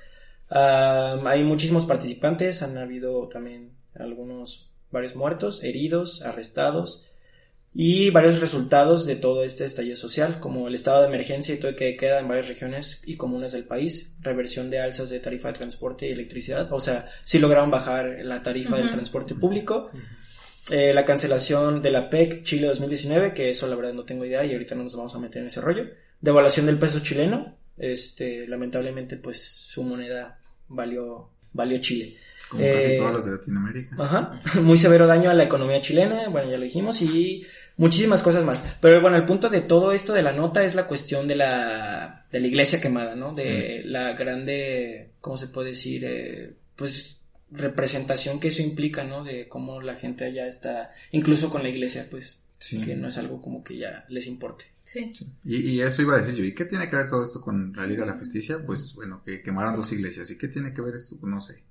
Ah, 0.51 1.21
hay 1.27 1.43
muchísimos 1.43 1.85
participantes, 1.85 2.63
han 2.63 2.79
habido 2.79 3.27
también 3.27 3.73
algunos, 3.97 4.71
varios 4.93 5.17
muertos, 5.17 5.65
heridos, 5.65 6.23
arrestados 6.23 7.09
y 7.75 8.11
varios 8.11 8.41
resultados 8.41 9.07
de 9.07 9.17
todo 9.17 9.45
este 9.45 9.65
estallido 9.65 9.97
social, 9.97 10.41
como 10.41 10.69
el 10.69 10.75
estado 10.75 11.01
de 11.01 11.09
emergencia 11.09 11.55
y 11.55 11.59
todo 11.59 11.75
que 11.75 11.97
queda 11.97 12.21
en 12.21 12.29
varias 12.29 12.49
regiones 12.49 13.03
y 13.07 13.17
comunas 13.17 13.53
del 13.53 13.65
país, 13.65 14.13
reversión 14.21 14.69
de 14.69 14.81
alzas 14.81 15.09
de 15.09 15.21
tarifa 15.21 15.49
de 15.49 15.55
transporte 15.55 16.07
y 16.07 16.13
electricidad, 16.13 16.71
o 16.73 16.81
sea, 16.81 17.07
sí 17.25 17.39
lograron 17.39 17.71
bajar 17.71 18.19
la 18.23 18.43
tarifa 18.43 18.77
del 18.77 18.91
transporte 18.91 19.35
público, 19.35 19.91
eh, 20.71 20.93
la 20.93 21.05
cancelación 21.05 21.81
de 21.83 21.91
la 21.91 22.11
PEC 22.11 22.45
Chile 22.45 22.69
2019, 22.69 23.33
que 23.33 23.51
eso 23.51 23.67
la 23.67 23.75
verdad 23.75 23.95
no 23.95 24.05
tengo 24.05 24.25
idea 24.25 24.45
y 24.45 24.53
ahorita 24.53 24.75
no 24.75 24.85
nos 24.85 24.95
vamos 24.95 25.15
a 25.15 25.19
meter 25.19 25.43
en 25.43 25.49
ese 25.49 25.61
rollo. 25.61 25.87
Devaluación 26.21 26.67
del 26.67 26.79
peso 26.79 27.01
chileno, 27.01 27.57
este, 27.79 28.47
lamentablemente 28.47 29.17
pues 29.17 29.43
su 29.43 29.83
moneda 29.83 30.39
valió, 30.69 31.31
valió 31.53 31.81
Chile. 31.81 32.17
Como 32.49 32.63
casi 32.65 32.93
Eh, 32.93 32.97
todas 32.99 33.15
las 33.15 33.25
de 33.25 33.31
Latinoamérica. 33.33 33.97
Ajá, 33.99 34.41
muy 34.61 34.77
severo 34.77 35.07
daño 35.07 35.31
a 35.31 35.35
la 35.35 35.45
economía 35.45 35.81
chilena, 35.81 36.29
bueno, 36.29 36.51
ya 36.51 36.59
lo 36.59 36.65
dijimos, 36.65 37.01
y 37.01 37.47
muchísimas 37.77 38.23
cosas 38.23 38.45
más. 38.45 38.65
Pero 38.81 39.01
bueno, 39.01 39.17
el 39.17 39.25
punto 39.25 39.49
de 39.49 39.61
todo 39.63 39.93
esto 39.93 40.13
de 40.13 40.23
la 40.23 40.33
nota 40.33 40.63
es 40.65 40.75
la 40.75 40.87
cuestión 40.87 41.27
de 41.29 41.37
la, 41.37 42.27
de 42.31 42.41
la 42.41 42.47
iglesia 42.47 42.81
quemada, 42.81 43.15
¿no? 43.15 43.35
De 43.35 43.83
la 43.85 44.13
grande, 44.13 45.11
¿cómo 45.21 45.37
se 45.37 45.49
puede 45.49 45.71
decir? 45.71 46.05
Eh, 46.05 46.55
pues 46.77 47.21
representación 47.51 48.41
que 48.41 48.49
eso 48.49 48.63
implica, 48.63 49.05
¿no? 49.05 49.25
De 49.25 49.47
cómo 49.49 49.81
la 49.83 49.95
gente 49.95 50.25
allá 50.25 50.47
está, 50.47 50.93
incluso 51.11 51.51
con 51.51 51.63
la 51.63 51.69
iglesia, 51.69 52.07
pues, 52.11 52.39
Sí. 52.59 52.81
que 52.81 52.95
no 52.95 53.09
es 53.09 53.19
algo 53.19 53.43
como 53.43 53.65
que 53.65 53.77
ya 53.77 54.05
les 54.09 54.27
importe. 54.29 54.67
Sí. 54.85 55.13
Y, 55.45 55.57
y 55.71 55.81
eso 55.81 56.01
iba 56.03 56.15
a 56.15 56.19
decir 56.19 56.35
yo. 56.37 56.45
¿Y 56.45 56.55
qué 56.55 56.65
tiene 56.65 56.89
que 56.89 56.95
ver 56.97 57.09
todo 57.09 57.25
esto 57.25 57.41
con 57.41 57.73
la 57.77 57.87
Liga 57.87 58.05
de 58.05 58.13
la 58.13 58.19
Justicia? 58.19 58.59
Pues 58.65 58.95
bueno, 58.95 59.21
que 59.25 59.43
quemaron 59.43 59.75
dos 59.77 59.93
iglesias. 59.93 60.31
¿Y 60.31 60.39
qué 60.39 60.47
tiene 60.49 60.73
que 60.73 60.81
ver 60.81 60.95
esto? 60.95 61.17
Pues, 61.21 61.29
no 61.31 61.41
sé. 61.41 61.63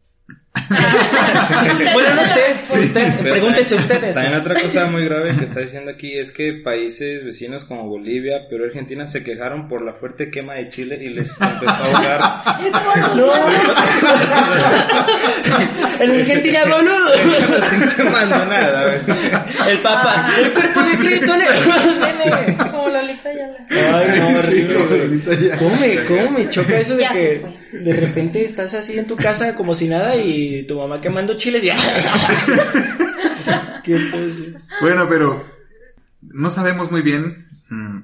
bueno, 1.93 2.13
no 2.15 2.25
sé, 2.25 2.55
usted, 2.77 3.19
pregúntese 3.19 3.75
ustedes. 3.75 4.15
También 4.15 4.39
otra 4.39 4.61
cosa 4.61 4.85
muy 4.88 5.05
grave 5.05 5.35
que 5.38 5.45
está 5.45 5.61
diciendo 5.61 5.91
aquí 5.91 6.17
es 6.17 6.33
que 6.33 6.53
países 6.53 7.23
vecinos 7.23 7.63
como 7.63 7.88
Bolivia, 7.88 8.50
Perú 8.50 8.65
y 8.65 8.67
Argentina 8.67 9.07
se 9.07 9.23
quejaron 9.23 9.69
por 9.69 9.81
la 9.81 9.93
fuerte 9.93 10.29
quema 10.29 10.55
de 10.55 10.69
Chile 10.69 10.97
y 11.01 11.09
les 11.09 11.39
empezó 11.39 11.71
a 11.71 11.85
ahogar. 11.85 12.19
No. 13.15 13.31
en 16.03 16.11
Argentina, 16.11 16.59
boludo. 16.65 17.15
no 17.85 17.95
quemando 17.95 18.45
nada, 18.45 18.83
güey. 18.83 19.71
El 19.71 19.77
papá, 19.79 20.33
el 20.38 20.51
cuerpo 20.51 20.83
de 20.83 20.97
Cristo, 20.97 21.35
nene. 21.38 22.70
Lolita 23.23 23.65
Ay, 23.69 24.19
no, 24.19 24.39
horrible, 24.39 24.77
güey. 24.85 25.01
Ahorita 25.01 25.33
ya. 25.39 25.57
¿Cómo 25.57 25.75
me, 25.77 26.03
¿Cómo 26.05 26.31
me 26.31 26.49
choca 26.49 26.79
eso 26.79 26.95
de 26.95 27.01
Ya 27.01 27.11
que 27.11 27.45
de 27.71 27.93
repente 27.93 28.43
estás 28.43 28.73
así 28.73 28.97
en 28.97 29.07
tu 29.07 29.15
casa 29.15 29.55
como 29.55 29.75
si 29.75 29.87
nada 29.87 30.15
y 30.15 30.63
tu 30.63 30.77
mamá 30.77 30.99
quemando 30.99 31.35
chiles 31.37 31.63
y... 31.63 31.69
Bueno, 34.81 35.07
pero 35.09 35.43
no 36.21 36.51
sabemos 36.51 36.91
muy 36.91 37.01
bien, 37.01 37.47
mm, 37.69 37.97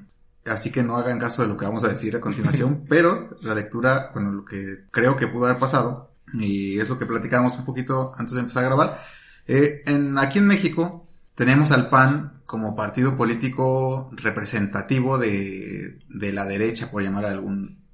así 0.46 0.70
que 0.70 0.82
no 0.82 0.96
hagan 0.96 1.18
caso 1.18 1.42
de 1.42 1.48
lo 1.48 1.56
que 1.56 1.66
vamos 1.66 1.84
a 1.84 1.88
decir 1.88 2.16
a 2.16 2.20
continuación, 2.20 2.84
pero 2.88 3.36
la 3.42 3.54
lectura, 3.54 4.10
bueno, 4.12 4.32
lo 4.32 4.44
que 4.44 4.84
creo 4.90 5.16
que 5.16 5.28
pudo 5.28 5.46
haber 5.46 5.58
pasado, 5.58 6.10
y 6.34 6.78
es 6.78 6.88
lo 6.88 6.98
que 6.98 7.06
platicábamos 7.06 7.56
un 7.58 7.64
poquito 7.64 8.12
antes 8.16 8.34
de 8.34 8.40
empezar 8.40 8.64
a 8.64 8.66
grabar, 8.66 9.04
eh, 9.46 9.82
en, 9.86 10.18
aquí 10.18 10.38
en 10.40 10.46
México 10.46 11.06
tenemos 11.34 11.70
al 11.70 11.88
PAN 11.88 12.32
como 12.48 12.74
partido 12.74 13.14
político 13.14 14.08
representativo 14.12 15.18
de, 15.18 15.98
de 16.08 16.32
la 16.32 16.46
derecha, 16.46 16.90
por 16.90 17.02
llamar 17.02 17.26
a 17.26 17.30
algún, 17.30 17.84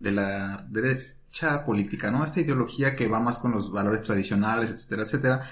de 0.00 0.12
la 0.12 0.66
derecha 0.68 1.64
política, 1.64 2.10
¿no? 2.10 2.22
Esta 2.22 2.42
ideología 2.42 2.94
que 2.94 3.08
va 3.08 3.20
más 3.20 3.38
con 3.38 3.52
los 3.52 3.72
valores 3.72 4.02
tradicionales, 4.02 4.70
etcétera, 4.70 5.02
etcétera. 5.04 5.42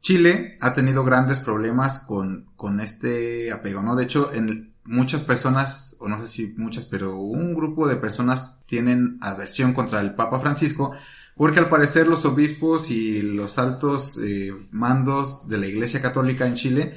Chile 0.00 0.56
ha 0.62 0.72
tenido 0.72 1.04
grandes 1.04 1.40
problemas 1.40 2.00
con, 2.00 2.46
con 2.56 2.80
este 2.80 3.52
apego, 3.52 3.82
¿no? 3.82 3.94
De 3.94 4.04
hecho, 4.04 4.32
en 4.32 4.72
muchas 4.84 5.22
personas, 5.22 5.94
o 6.00 6.08
no 6.08 6.18
sé 6.22 6.28
si 6.28 6.54
muchas, 6.56 6.86
pero 6.86 7.18
un 7.18 7.52
grupo 7.52 7.86
de 7.86 7.96
personas 7.96 8.64
tienen 8.64 9.18
aversión 9.20 9.74
contra 9.74 10.00
el 10.00 10.14
Papa 10.14 10.40
Francisco, 10.40 10.94
porque 11.36 11.58
al 11.58 11.68
parecer 11.68 12.06
los 12.06 12.24
obispos 12.24 12.90
y 12.90 13.20
los 13.20 13.58
altos 13.58 14.18
eh, 14.18 14.50
mandos 14.70 15.46
de 15.46 15.58
la 15.58 15.66
Iglesia 15.66 16.00
Católica 16.00 16.46
en 16.46 16.54
Chile 16.54 16.96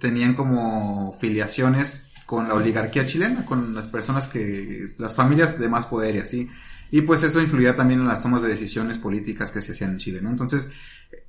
tenían 0.00 0.34
como 0.34 1.16
filiaciones 1.20 2.10
con 2.26 2.48
la 2.48 2.54
oligarquía 2.54 3.06
chilena, 3.06 3.46
con 3.46 3.74
las 3.74 3.86
personas 3.86 4.26
que, 4.26 4.94
las 4.98 5.14
familias 5.14 5.58
de 5.58 5.68
más 5.68 5.86
poder 5.86 6.16
y 6.16 6.18
así. 6.18 6.50
Y 6.90 7.02
pues 7.02 7.22
eso 7.22 7.40
influía 7.40 7.74
también 7.76 8.00
en 8.00 8.08
las 8.08 8.22
tomas 8.22 8.42
de 8.42 8.48
decisiones 8.48 8.98
políticas 8.98 9.50
que 9.50 9.62
se 9.62 9.72
hacían 9.72 9.92
en 9.92 9.98
Chile, 9.98 10.20
¿no? 10.20 10.30
Entonces, 10.30 10.70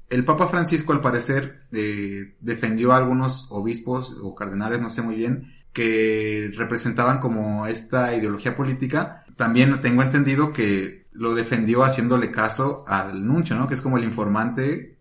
el 0.09 0.25
Papa 0.25 0.47
Francisco, 0.47 0.93
al 0.93 1.01
parecer, 1.01 1.63
eh, 1.71 2.35
defendió 2.41 2.91
a 2.91 2.97
algunos 2.97 3.47
obispos 3.49 4.17
o 4.21 4.35
cardenales, 4.35 4.81
no 4.81 4.89
sé 4.89 5.01
muy 5.01 5.15
bien, 5.15 5.53
que 5.73 6.51
representaban 6.55 7.19
como 7.19 7.67
esta 7.67 8.15
ideología 8.15 8.55
política. 8.55 9.23
También 9.35 9.79
tengo 9.81 10.01
entendido 10.01 10.53
que 10.53 11.07
lo 11.11 11.33
defendió 11.33 11.83
haciéndole 11.83 12.31
caso 12.31 12.83
al 12.87 13.25
nuncio, 13.25 13.55
¿no? 13.55 13.67
Que 13.67 13.75
es 13.75 13.81
como 13.81 13.97
el 13.97 14.03
informante 14.03 14.96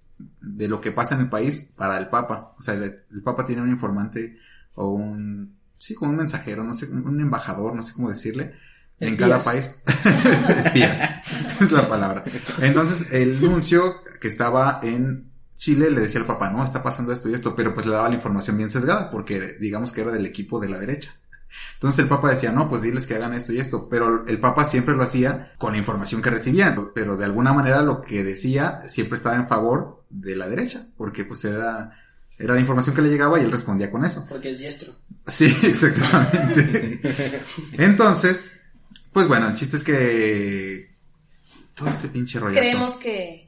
de 0.47 0.69
lo 0.69 0.81
que 0.81 0.93
pasa 0.93 1.15
en 1.15 1.23
el 1.23 1.29
país 1.29 1.73
para 1.76 1.99
el 1.99 2.09
Papa. 2.09 2.55
O 2.59 2.62
sea, 2.62 2.75
el, 2.75 2.83
el 2.85 3.23
Papa 3.23 3.45
tiene 3.45 3.62
un 3.62 3.71
informante 3.71 4.38
o 4.75 4.91
un, 4.91 5.57
sí, 5.79 5.95
como 5.95 6.12
un 6.12 6.19
mensajero, 6.19 6.62
no 6.62 6.75
sé, 6.75 6.87
un 6.87 7.21
embajador, 7.21 7.75
no 7.75 7.83
sé 7.83 7.93
cómo 7.95 8.09
decirle, 8.09 8.55
en 9.00 9.15
Espías. 9.15 9.29
cada 9.29 9.45
país. 9.45 9.83
Espías, 10.59 11.00
es 11.61 11.73
la 11.73 11.88
palabra. 11.88 12.25
Entonces, 12.61 13.12
el 13.12 13.41
nuncio 13.41 14.03
que 14.21 14.29
estaba 14.29 14.81
en 14.83 15.31
Chile 15.57 15.91
le 15.91 16.03
decía 16.03 16.21
al 16.21 16.26
Papa, 16.26 16.50
no, 16.50 16.62
está 16.62 16.83
pasando 16.83 17.12
esto 17.12 17.29
y 17.29 17.35
esto, 17.35 17.57
pero 17.57 17.75
pues 17.75 17.87
le 17.87 17.93
daba 17.93 18.09
la 18.09 18.15
información 18.15 18.57
bien 18.57 18.71
sesgada, 18.71 19.11
porque 19.11 19.57
digamos 19.61 19.93
que 19.93 20.03
era 20.03 20.12
del 20.12 20.26
equipo 20.26 20.61
de 20.61 20.69
la 20.69 20.79
derecha. 20.79 21.15
Entonces 21.75 21.99
el 22.01 22.09
Papa 22.09 22.31
decía, 22.31 22.53
no, 22.53 22.69
pues 22.71 22.83
diles 22.83 23.07
que 23.07 23.15
hagan 23.15 23.35
esto 23.35 23.53
y 23.53 23.59
esto, 23.61 23.89
pero 23.89 24.27
el 24.27 24.39
Papa 24.41 24.65
siempre 24.65 24.95
lo 24.95 25.03
hacía 25.03 25.53
con 25.59 25.73
la 25.73 25.79
información 25.79 26.23
que 26.23 26.31
recibía, 26.31 26.75
pero 26.95 27.17
de 27.17 27.25
alguna 27.27 27.53
manera 27.53 27.83
lo 27.83 28.03
que 28.03 28.25
decía 28.25 28.81
siempre 28.89 29.17
estaba 29.17 29.37
en 29.37 29.47
favor 29.49 30.05
de 30.09 30.37
la 30.37 30.49
derecha, 30.49 30.87
porque 30.97 31.25
pues 31.25 31.45
era, 31.45 31.91
era 32.39 32.55
la 32.55 32.61
información 32.61 32.97
que 32.97 33.03
le 33.03 33.11
llegaba 33.11 33.39
y 33.39 33.45
él 33.45 33.51
respondía 33.53 33.91
con 33.91 34.05
eso. 34.05 34.25
Porque 34.29 34.53
es 34.53 34.59
diestro. 34.59 34.93
Sí, 35.27 35.47
exactamente. 35.63 37.43
Entonces, 37.73 38.59
pues 39.13 39.29
bueno, 39.29 39.49
el 39.49 39.55
chiste 39.57 39.77
es 39.77 39.85
que 39.85 40.95
todo 41.75 41.89
este 41.89 42.09
pinche 42.09 42.39
rollazo. 42.41 42.61
Creemos 42.61 42.97
que 42.97 43.47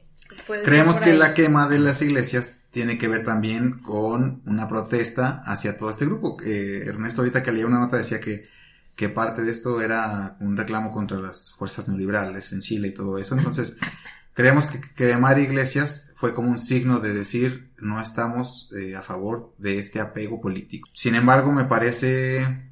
Creemos 0.63 0.99
que 0.99 1.11
ahí. 1.11 1.17
la 1.17 1.33
quema 1.33 1.67
de 1.67 1.79
las 1.79 2.01
iglesias 2.01 2.58
tiene 2.71 2.97
que 2.97 3.07
ver 3.07 3.23
también 3.23 3.79
con 3.79 4.41
una 4.45 4.67
protesta 4.67 5.41
hacia 5.45 5.77
todo 5.77 5.89
este 5.89 6.05
grupo. 6.05 6.37
Eh, 6.43 6.83
Ernesto 6.85 7.21
ahorita 7.21 7.43
que 7.43 7.51
leía 7.51 7.65
una 7.67 7.79
nota 7.79 7.97
decía 7.97 8.19
que, 8.19 8.47
que 8.95 9.09
parte 9.09 9.41
de 9.41 9.51
esto 9.51 9.81
era 9.81 10.37
un 10.39 10.55
reclamo 10.57 10.91
contra 10.91 11.17
las 11.19 11.51
fuerzas 11.53 11.87
neoliberales 11.87 12.51
en 12.53 12.61
Chile 12.61 12.89
y 12.89 12.93
todo 12.93 13.17
eso. 13.17 13.35
Entonces, 13.35 13.75
creemos 14.33 14.67
que 14.67 14.81
quemar 14.95 15.39
iglesias 15.39 16.11
fue 16.15 16.33
como 16.35 16.49
un 16.49 16.59
signo 16.59 16.99
de 16.99 17.13
decir 17.13 17.71
no 17.79 18.01
estamos 18.01 18.69
eh, 18.77 18.95
a 18.95 19.01
favor 19.01 19.53
de 19.57 19.79
este 19.79 19.99
apego 19.99 20.39
político. 20.41 20.89
Sin 20.93 21.15
embargo, 21.15 21.51
me 21.51 21.65
parece, 21.65 22.69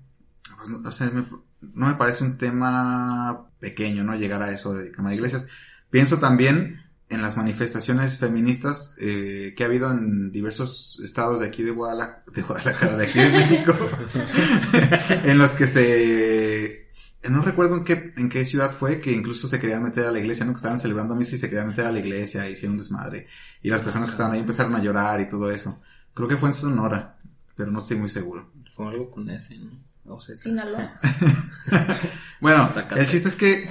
pues, 0.57 0.69
no, 0.69 0.87
o 0.87 0.91
sea, 0.91 1.09
me- 1.09 1.25
no 1.73 1.87
me 1.87 1.95
parece 1.95 2.23
un 2.23 2.37
tema 2.37 3.49
pequeño, 3.59 4.03
¿no? 4.03 4.15
Llegar 4.15 4.43
a 4.43 4.51
eso 4.51 4.73
de 4.75 4.91
quemar 4.91 5.13
iglesias. 5.13 5.47
Pienso 5.89 6.19
también 6.19 6.81
en 7.09 7.21
las 7.21 7.37
manifestaciones 7.37 8.17
feministas 8.17 8.93
eh, 8.99 9.53
que 9.55 9.63
ha 9.63 9.67
habido 9.67 9.91
en 9.91 10.31
diversos 10.31 10.99
estados 11.03 11.39
de 11.39 11.47
aquí 11.47 11.63
de 11.63 11.71
Guadalajara, 11.71 12.23
de 12.33 12.41
Guadalajara, 12.41 12.97
de 12.97 13.05
aquí 13.05 13.19
de 13.19 13.29
México, 13.29 13.73
en 15.23 15.37
los 15.37 15.51
que 15.51 15.67
se, 15.67 16.89
no 17.29 17.41
recuerdo 17.41 17.77
en 17.77 17.83
qué, 17.85 18.13
en 18.17 18.27
qué 18.27 18.45
ciudad 18.45 18.73
fue, 18.73 18.99
que 18.99 19.11
incluso 19.13 19.47
se 19.47 19.59
querían 19.59 19.83
meter 19.83 20.05
a 20.05 20.11
la 20.11 20.19
iglesia, 20.19 20.45
¿no? 20.45 20.51
Que 20.51 20.57
estaban 20.57 20.79
celebrando 20.79 21.15
misa 21.15 21.35
y 21.35 21.39
se 21.39 21.49
querían 21.49 21.69
meter 21.69 21.85
a 21.85 21.91
la 21.91 21.99
iglesia 21.99 22.47
y 22.49 22.53
hicieron 22.53 22.73
un 22.73 22.79
desmadre. 22.79 23.27
Y 23.61 23.69
las 23.69 23.81
personas 23.81 24.09
que 24.09 24.13
estaban 24.13 24.33
ahí 24.33 24.39
empezaron 24.39 24.75
a 24.75 24.81
llorar 24.81 25.21
y 25.21 25.27
todo 25.27 25.49
eso. 25.49 25.81
Creo 26.13 26.27
que 26.27 26.37
fue 26.37 26.49
en 26.49 26.53
Sonora, 26.53 27.17
pero 27.55 27.71
no 27.71 27.79
estoy 27.79 27.97
muy 27.97 28.09
seguro. 28.09 28.51
Fue 28.75 28.87
algo 28.87 29.09
con 29.09 29.29
ese, 29.29 29.57
¿no? 29.57 29.87
O 30.15 30.19
sea, 30.19 30.35
Sinaloa. 30.35 30.99
Bueno, 32.39 32.69
el 32.95 33.07
chiste 33.07 33.29
es 33.29 33.35
que 33.35 33.67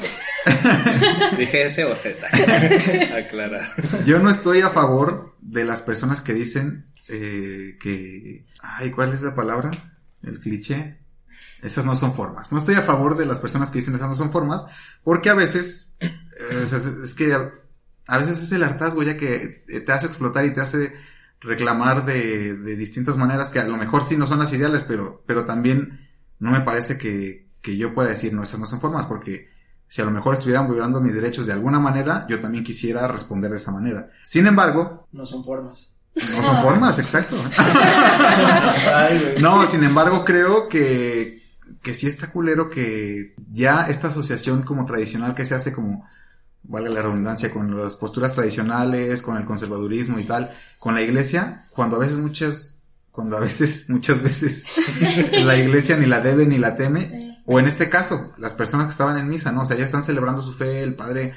Dije 1.39 1.67
S 1.67 1.85
o 1.85 1.97
Z. 1.97 2.27
Aclarar. 3.17 3.75
Yo 4.05 4.19
no 4.19 4.31
estoy 4.31 4.61
a 4.61 4.71
favor 4.71 5.37
de 5.41 5.65
las 5.65 5.83
personas 5.83 6.21
que 6.21 6.35
dicen 6.35 6.87
eh, 7.09 7.77
que... 7.81 8.47
Ay, 8.61 8.91
¿cuál 8.91 9.13
es 9.13 9.23
la 9.23 9.35
palabra? 9.35 9.71
El 10.23 10.41
cliché. 10.41 10.99
Esas 11.63 11.85
no 11.85 11.97
son 11.97 12.15
formas. 12.15 12.53
No 12.53 12.59
estoy 12.59 12.75
a 12.75 12.83
favor 12.83 13.17
de 13.17 13.27
las 13.27 13.41
personas 13.41 13.71
que 13.71 13.79
dicen 13.79 13.95
esas 13.95 14.09
no 14.09 14.15
son 14.15 14.33
formas, 14.33 14.65
porque 15.03 15.31
a 15.31 15.35
veces... 15.35 15.95
eh, 16.01 16.11
es, 16.63 16.73
es 16.73 17.15
que 17.15 17.35
a, 17.35 18.19
veces 18.19 18.43
es 18.43 18.53
el 18.53 18.63
hartazgo 18.63 19.03
ya 19.03 19.17
que 19.17 19.65
te 19.85 19.93
hace 19.93 20.07
explotar 20.07 20.45
y 20.45 20.53
te 20.53 20.61
hace 20.61 20.95
reclamar 21.41 22.05
de, 22.05 22.55
de 22.55 22.77
distintas 22.77 23.17
maneras 23.17 23.51
que 23.51 23.59
a 23.59 23.67
lo 23.67 23.77
mejor 23.77 24.05
sí 24.05 24.17
no 24.17 24.27
son 24.27 24.39
las 24.39 24.53
ideales, 24.53 24.83
pero, 24.87 25.23
pero 25.27 25.45
también 25.45 26.09
no 26.39 26.51
me 26.51 26.61
parece 26.61 26.99
que, 26.99 27.49
que 27.63 27.77
yo 27.77 27.95
pueda 27.95 28.09
decir 28.11 28.33
no, 28.33 28.43
esas 28.43 28.61
no 28.61 28.67
son 28.67 28.81
formas, 28.81 29.07
porque 29.07 29.51
si 29.89 30.03
a 30.03 30.05
lo 30.05 30.11
mejor 30.11 30.35
estuvieran 30.35 30.69
violando 30.69 31.01
mis 31.01 31.15
derechos 31.15 31.47
de 31.47 31.53
alguna 31.53 31.79
manera, 31.79 32.27
yo 32.29 32.41
también 32.41 32.65
quisiera 32.65 33.07
responder 33.09 33.51
de 33.51 33.59
esa 33.59 33.71
manera. 33.73 34.11
Sin 34.25 34.47
embargo, 34.47 35.07
No 35.13 35.25
son 35.27 35.45
formas. 35.45 35.89
no 36.15 36.43
son 36.43 36.63
formas, 36.63 36.99
exacto. 36.99 37.37
Ay, 38.95 39.19
güey. 39.21 39.43
No, 39.43 39.67
sin 39.67 39.85
embargo, 39.85 40.25
creo 40.25 40.69
que, 40.69 41.43
que 41.83 41.95
sí 41.95 42.07
está 42.07 42.31
culero 42.33 42.69
que 42.71 43.35
ya 43.51 43.87
esta 43.89 44.09
asociación 44.09 44.63
como 44.63 44.85
tradicional 44.87 45.35
que 45.35 45.47
se 45.47 45.55
hace 45.55 45.73
como, 45.73 46.07
valga 46.65 46.91
la 46.91 47.03
redundancia, 47.03 47.51
con 47.51 47.81
las 47.81 47.95
posturas 47.97 48.33
tradicionales, 48.35 49.23
con 49.23 49.37
el 49.37 49.45
conservadurismo 49.45 50.19
y 50.19 50.25
tal, 50.25 50.51
con 50.79 50.95
la 50.95 51.03
iglesia, 51.03 51.67
cuando 51.71 51.97
a 51.97 52.01
veces 52.01 52.19
muchas, 52.19 52.89
cuando 53.13 53.37
a 53.37 53.41
veces, 53.41 53.85
muchas 53.89 54.23
veces, 54.23 54.65
la 55.45 55.57
iglesia 55.57 55.97
ni 55.97 56.07
la 56.07 56.21
debe 56.21 56.47
ni 56.47 56.59
la 56.59 56.75
teme, 56.77 57.26
o 57.47 57.59
en 57.61 57.67
este 57.67 57.89
caso, 57.89 58.35
las 58.39 58.53
personas 58.53 58.87
que 58.87 58.93
estaban 58.93 59.19
en 59.19 59.29
misa, 59.29 59.53
¿no? 59.53 59.63
O 59.63 59.67
sea, 59.67 59.77
ya 59.77 59.85
están 59.85 60.03
celebrando 60.03 60.43
su 60.43 60.53
fe, 60.53 60.83
el 60.83 60.95
padre, 60.95 61.35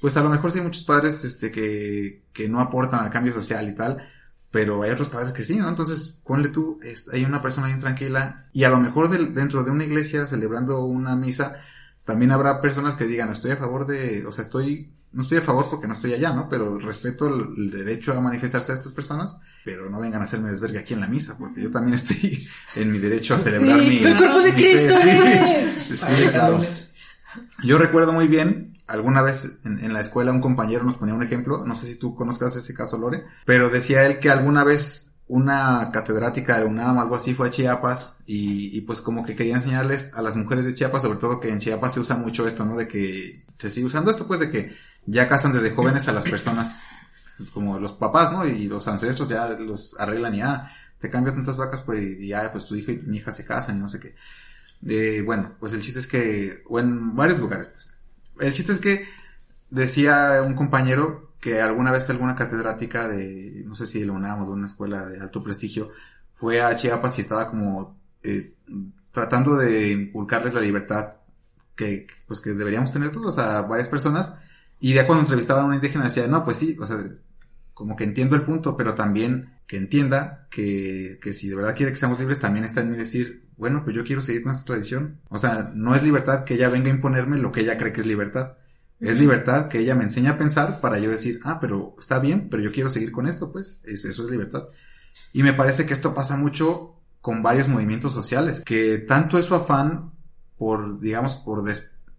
pues 0.00 0.16
a 0.16 0.22
lo 0.22 0.28
mejor 0.28 0.52
sí 0.52 0.58
hay 0.58 0.64
muchos 0.64 0.84
padres, 0.84 1.24
este, 1.24 1.50
que, 1.50 2.22
que 2.32 2.48
no 2.48 2.60
aportan 2.60 3.00
al 3.00 3.10
cambio 3.10 3.32
social 3.32 3.68
y 3.68 3.74
tal, 3.74 4.06
pero 4.50 4.82
hay 4.82 4.90
otros 4.90 5.08
padres 5.08 5.32
que 5.32 5.44
sí, 5.44 5.56
¿no? 5.56 5.68
Entonces, 5.68 6.20
ponle 6.24 6.50
tú, 6.50 6.78
hay 7.12 7.24
una 7.24 7.42
persona 7.42 7.66
bien 7.66 7.80
tranquila 7.80 8.46
y 8.52 8.64
a 8.64 8.70
lo 8.70 8.78
mejor 8.78 9.08
dentro 9.08 9.64
de 9.64 9.70
una 9.70 9.84
iglesia 9.84 10.26
celebrando 10.26 10.84
una 10.84 11.16
misa, 11.16 11.60
también 12.04 12.30
habrá 12.30 12.60
personas 12.60 12.94
que 12.94 13.06
digan, 13.06 13.30
estoy 13.30 13.50
a 13.50 13.56
favor 13.56 13.86
de, 13.86 14.24
o 14.26 14.32
sea, 14.32 14.44
estoy, 14.44 14.92
no 15.16 15.22
estoy 15.22 15.38
a 15.38 15.42
favor 15.42 15.68
porque 15.70 15.88
no 15.88 15.94
estoy 15.94 16.12
allá, 16.12 16.30
¿no? 16.32 16.46
Pero 16.46 16.78
respeto 16.78 17.26
el, 17.26 17.54
el 17.56 17.70
derecho 17.70 18.12
a 18.12 18.20
manifestarse 18.20 18.72
a 18.72 18.74
estas 18.74 18.92
personas, 18.92 19.38
pero 19.64 19.88
no 19.88 19.98
vengan 19.98 20.20
a 20.20 20.26
hacerme 20.26 20.50
desvergue 20.50 20.78
aquí 20.78 20.92
en 20.92 21.00
la 21.00 21.06
misa, 21.06 21.36
porque 21.38 21.62
yo 21.62 21.70
también 21.70 21.94
estoy 21.94 22.46
en 22.74 22.92
mi 22.92 22.98
derecho 22.98 23.34
a 23.34 23.38
celebrar 23.38 23.80
Sí, 23.80 23.86
mi... 23.86 23.98
¡El 23.98 24.16
cuerpo 24.16 24.40
de 24.42 24.52
Cristo! 24.52 24.94
sí. 25.74 25.96
Sí, 25.96 26.28
claro. 26.30 26.62
Yo 27.64 27.78
recuerdo 27.78 28.12
muy 28.12 28.28
bien 28.28 28.76
alguna 28.86 29.22
vez 29.22 29.58
en, 29.64 29.82
en, 29.82 29.94
la 29.94 30.00
escuela 30.00 30.30
un 30.32 30.40
compañero 30.40 30.84
nos 30.84 30.96
ponía 30.96 31.14
un 31.14 31.22
ejemplo, 31.22 31.64
no 31.66 31.74
sé 31.74 31.86
si 31.86 31.94
tú 31.96 32.14
conozcas 32.14 32.54
ese 32.54 32.74
caso, 32.74 32.98
Lore, 32.98 33.24
pero 33.46 33.70
decía 33.70 34.04
él 34.04 34.20
que 34.20 34.30
alguna 34.30 34.64
vez 34.64 35.14
una 35.28 35.90
catedrática 35.92 36.60
de 36.60 36.66
UNAM, 36.66 36.98
algo 36.98 37.16
así, 37.16 37.34
fue 37.34 37.48
a 37.48 37.50
Chiapas 37.50 38.16
y, 38.26 38.76
y, 38.76 38.80
pues 38.82 39.00
como 39.00 39.24
que 39.24 39.34
quería 39.34 39.54
enseñarles 39.54 40.14
a 40.14 40.22
las 40.22 40.36
mujeres 40.36 40.64
de 40.66 40.74
Chiapas, 40.74 41.02
sobre 41.02 41.18
todo 41.18 41.40
que 41.40 41.48
en 41.48 41.58
Chiapas 41.58 41.94
se 41.94 42.00
usa 42.00 42.16
mucho 42.16 42.46
esto, 42.46 42.64
¿no? 42.64 42.76
De 42.76 42.86
que 42.86 43.44
se 43.58 43.70
sigue 43.70 43.86
usando 43.86 44.10
esto, 44.10 44.26
pues 44.26 44.40
de 44.40 44.50
que 44.50 44.76
ya 45.06 45.28
casan 45.28 45.52
desde 45.52 45.70
jóvenes 45.70 46.08
a 46.08 46.12
las 46.12 46.24
personas, 46.24 46.84
como 47.52 47.78
los 47.78 47.92
papás, 47.92 48.32
¿no? 48.32 48.46
Y 48.46 48.66
los 48.66 48.86
ancestros 48.88 49.28
ya 49.28 49.48
los 49.50 49.98
arreglan 49.98 50.34
y 50.34 50.40
ah, 50.42 50.70
te 50.98 51.10
cambio 51.10 51.32
tantas 51.32 51.56
vacas, 51.56 51.80
pues 51.80 52.20
y 52.20 52.28
ya, 52.28 52.50
pues 52.52 52.66
tu 52.66 52.74
hijo 52.74 52.92
y 52.92 52.98
mi 52.98 53.18
hija 53.18 53.32
se 53.32 53.44
casan 53.44 53.76
y 53.76 53.80
no 53.80 53.88
sé 53.88 54.00
qué. 54.00 54.14
Eh, 54.86 55.22
bueno, 55.24 55.54
pues 55.58 55.72
el 55.72 55.80
chiste 55.80 56.00
es 56.00 56.06
que, 56.06 56.62
o 56.68 56.78
en 56.78 57.14
varios 57.14 57.38
lugares, 57.38 57.68
pues. 57.68 57.94
El 58.38 58.52
chiste 58.52 58.72
es 58.72 58.80
que 58.80 59.08
decía 59.70 60.42
un 60.46 60.54
compañero 60.54 61.32
que 61.40 61.60
alguna 61.60 61.92
vez 61.92 62.08
alguna 62.10 62.34
catedrática 62.34 63.08
de, 63.08 63.62
no 63.66 63.74
sé 63.74 63.86
si 63.86 64.00
de 64.00 64.06
la 64.06 64.12
UNAM 64.12 64.42
o 64.42 64.46
de 64.46 64.52
una 64.52 64.66
escuela 64.66 65.06
de 65.06 65.20
alto 65.20 65.42
prestigio, 65.42 65.92
fue 66.34 66.60
a 66.60 66.74
Chiapas 66.76 67.18
y 67.18 67.22
estaba 67.22 67.48
como 67.48 67.98
eh, 68.22 68.54
tratando 69.10 69.56
de 69.56 69.92
inculcarles 69.92 70.52
la 70.52 70.60
libertad 70.60 71.14
que, 71.74 72.06
pues 72.26 72.40
que 72.40 72.50
deberíamos 72.50 72.92
tener 72.92 73.12
todos 73.12 73.38
a 73.38 73.62
varias 73.62 73.88
personas. 73.88 74.38
Y 74.80 74.94
ya 74.94 75.06
cuando 75.06 75.22
entrevistaban 75.22 75.64
a 75.64 75.66
una 75.66 75.76
indígena 75.76 76.04
decía, 76.04 76.26
no, 76.26 76.44
pues 76.44 76.58
sí, 76.58 76.76
o 76.78 76.86
sea, 76.86 76.98
como 77.74 77.96
que 77.96 78.04
entiendo 78.04 78.36
el 78.36 78.42
punto, 78.42 78.76
pero 78.76 78.94
también 78.94 79.54
que 79.66 79.76
entienda 79.76 80.46
que, 80.50 81.18
que 81.20 81.32
si 81.32 81.48
de 81.48 81.56
verdad 81.56 81.74
quiere 81.74 81.92
que 81.92 81.98
seamos 81.98 82.18
libres, 82.18 82.38
también 82.38 82.64
está 82.64 82.82
en 82.82 82.90
mí 82.90 82.96
decir, 82.96 83.46
bueno, 83.56 83.82
pues 83.84 83.96
yo 83.96 84.04
quiero 84.04 84.22
seguir 84.22 84.42
con 84.42 84.52
esta 84.52 84.64
tradición. 84.64 85.20
O 85.28 85.38
sea, 85.38 85.70
no 85.74 85.94
es 85.94 86.02
libertad 86.02 86.44
que 86.44 86.54
ella 86.54 86.68
venga 86.68 86.88
a 86.88 86.94
imponerme 86.94 87.38
lo 87.38 87.52
que 87.52 87.60
ella 87.62 87.78
cree 87.78 87.92
que 87.92 88.00
es 88.00 88.06
libertad. 88.06 88.52
Es 89.00 89.18
libertad 89.18 89.68
que 89.68 89.80
ella 89.80 89.94
me 89.94 90.04
enseña 90.04 90.32
a 90.32 90.38
pensar 90.38 90.80
para 90.80 90.98
yo 90.98 91.10
decir, 91.10 91.40
ah, 91.44 91.58
pero 91.60 91.96
está 91.98 92.18
bien, 92.18 92.48
pero 92.50 92.62
yo 92.62 92.72
quiero 92.72 92.90
seguir 92.90 93.12
con 93.12 93.26
esto, 93.26 93.52
pues. 93.52 93.80
eso 93.84 94.08
es 94.08 94.30
libertad. 94.30 94.68
Y 95.32 95.42
me 95.42 95.52
parece 95.52 95.86
que 95.86 95.92
esto 95.92 96.14
pasa 96.14 96.36
mucho 96.36 96.96
con 97.20 97.42
varios 97.42 97.68
movimientos 97.68 98.12
sociales, 98.12 98.60
que 98.60 98.98
tanto 98.98 99.38
es 99.38 99.46
su 99.46 99.54
afán 99.54 100.12
por, 100.56 101.00
digamos, 101.00 101.36
por 101.36 101.64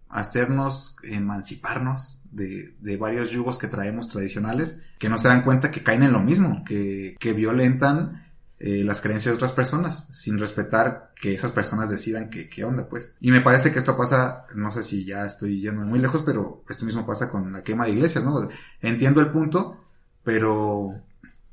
hacernos 0.08 0.96
emanciparnos 1.02 2.17
de, 2.30 2.96
varios 2.98 3.30
yugos 3.30 3.58
que 3.58 3.68
traemos 3.68 4.08
tradicionales, 4.08 4.80
que 4.98 5.08
no 5.08 5.18
se 5.18 5.28
dan 5.28 5.42
cuenta 5.42 5.70
que 5.70 5.82
caen 5.82 6.02
en 6.02 6.12
lo 6.12 6.20
mismo, 6.20 6.64
que, 6.64 7.16
que 7.18 7.32
violentan 7.32 8.24
eh, 8.60 8.82
las 8.84 9.00
creencias 9.00 9.32
de 9.32 9.36
otras 9.36 9.52
personas, 9.52 10.08
sin 10.10 10.38
respetar 10.38 11.12
que 11.20 11.32
esas 11.32 11.52
personas 11.52 11.90
decidan 11.90 12.28
qué, 12.28 12.48
qué 12.48 12.64
onda, 12.64 12.88
pues. 12.88 13.14
Y 13.20 13.30
me 13.30 13.40
parece 13.40 13.72
que 13.72 13.78
esto 13.78 13.96
pasa, 13.96 14.46
no 14.54 14.72
sé 14.72 14.82
si 14.82 15.04
ya 15.04 15.24
estoy 15.24 15.60
yendo 15.60 15.82
muy 15.82 16.00
lejos, 16.00 16.22
pero 16.22 16.64
esto 16.68 16.84
mismo 16.84 17.06
pasa 17.06 17.30
con 17.30 17.52
la 17.52 17.62
quema 17.62 17.84
de 17.84 17.92
iglesias, 17.92 18.24
¿no? 18.24 18.48
Entiendo 18.80 19.20
el 19.20 19.30
punto, 19.30 19.84
pero, 20.24 21.00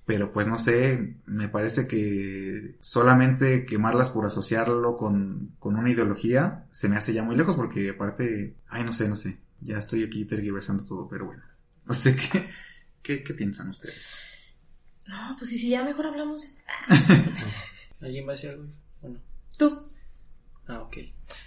pero 0.06 0.32
pues 0.32 0.48
no 0.48 0.58
sé, 0.58 1.18
me 1.28 1.48
parece 1.48 1.88
que 1.88 2.76
solamente 2.80 3.66
quemarlas 3.66 4.10
por 4.10 4.26
asociarlo 4.26 4.96
con, 4.96 5.52
con 5.60 5.76
una 5.76 5.92
ideología 5.92 6.66
se 6.72 6.90
me 6.90 6.98
hace 6.98 7.14
ya 7.14 7.24
muy 7.24 7.36
lejos 7.36 7.56
porque 7.56 7.92
aparte, 7.92 8.56
ay, 8.68 8.84
no 8.84 8.94
sé, 8.94 9.08
no 9.08 9.16
sé, 9.16 9.38
ya 9.62 9.78
estoy 9.78 10.04
aquí 10.04 10.26
tergiversando 10.26 10.84
todo, 10.86 11.08
pero 11.08 11.26
bueno. 11.28 11.44
No 11.86 11.94
sé 11.94 12.16
qué, 12.16 12.50
qué, 13.04 13.24
qué 13.24 13.34
piensan 13.36 13.70
ustedes. 13.70 14.56
No, 15.06 15.36
pues 15.38 15.52
sí, 15.52 15.58
sí, 15.60 15.70
ya 15.70 15.84
mejor 15.84 16.08
hablamos. 16.08 16.42
de- 16.56 16.64
¿Alguien 18.02 18.26
va 18.28 18.32
a 18.32 18.36
decir 18.36 18.50
algo? 18.50 18.66
Bueno. 19.02 19.20
Tú. 19.56 19.92
Ah, 20.68 20.80
ok. 20.82 20.98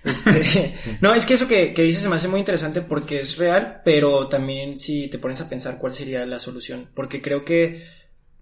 Este, 0.04 0.76
no, 1.00 1.12
es 1.12 1.26
que 1.26 1.34
eso 1.34 1.48
que, 1.48 1.74
que 1.74 1.82
dices 1.82 2.02
se 2.02 2.08
me 2.08 2.14
hace 2.14 2.28
muy 2.28 2.38
interesante 2.38 2.82
porque 2.82 3.18
es 3.18 3.36
real, 3.36 3.80
pero 3.84 4.28
también 4.28 4.78
si 4.78 5.08
te 5.08 5.18
pones 5.18 5.40
a 5.40 5.48
pensar 5.48 5.78
cuál 5.78 5.92
sería 5.92 6.24
la 6.24 6.38
solución. 6.38 6.88
Porque 6.94 7.20
creo 7.20 7.44
que, 7.44 7.84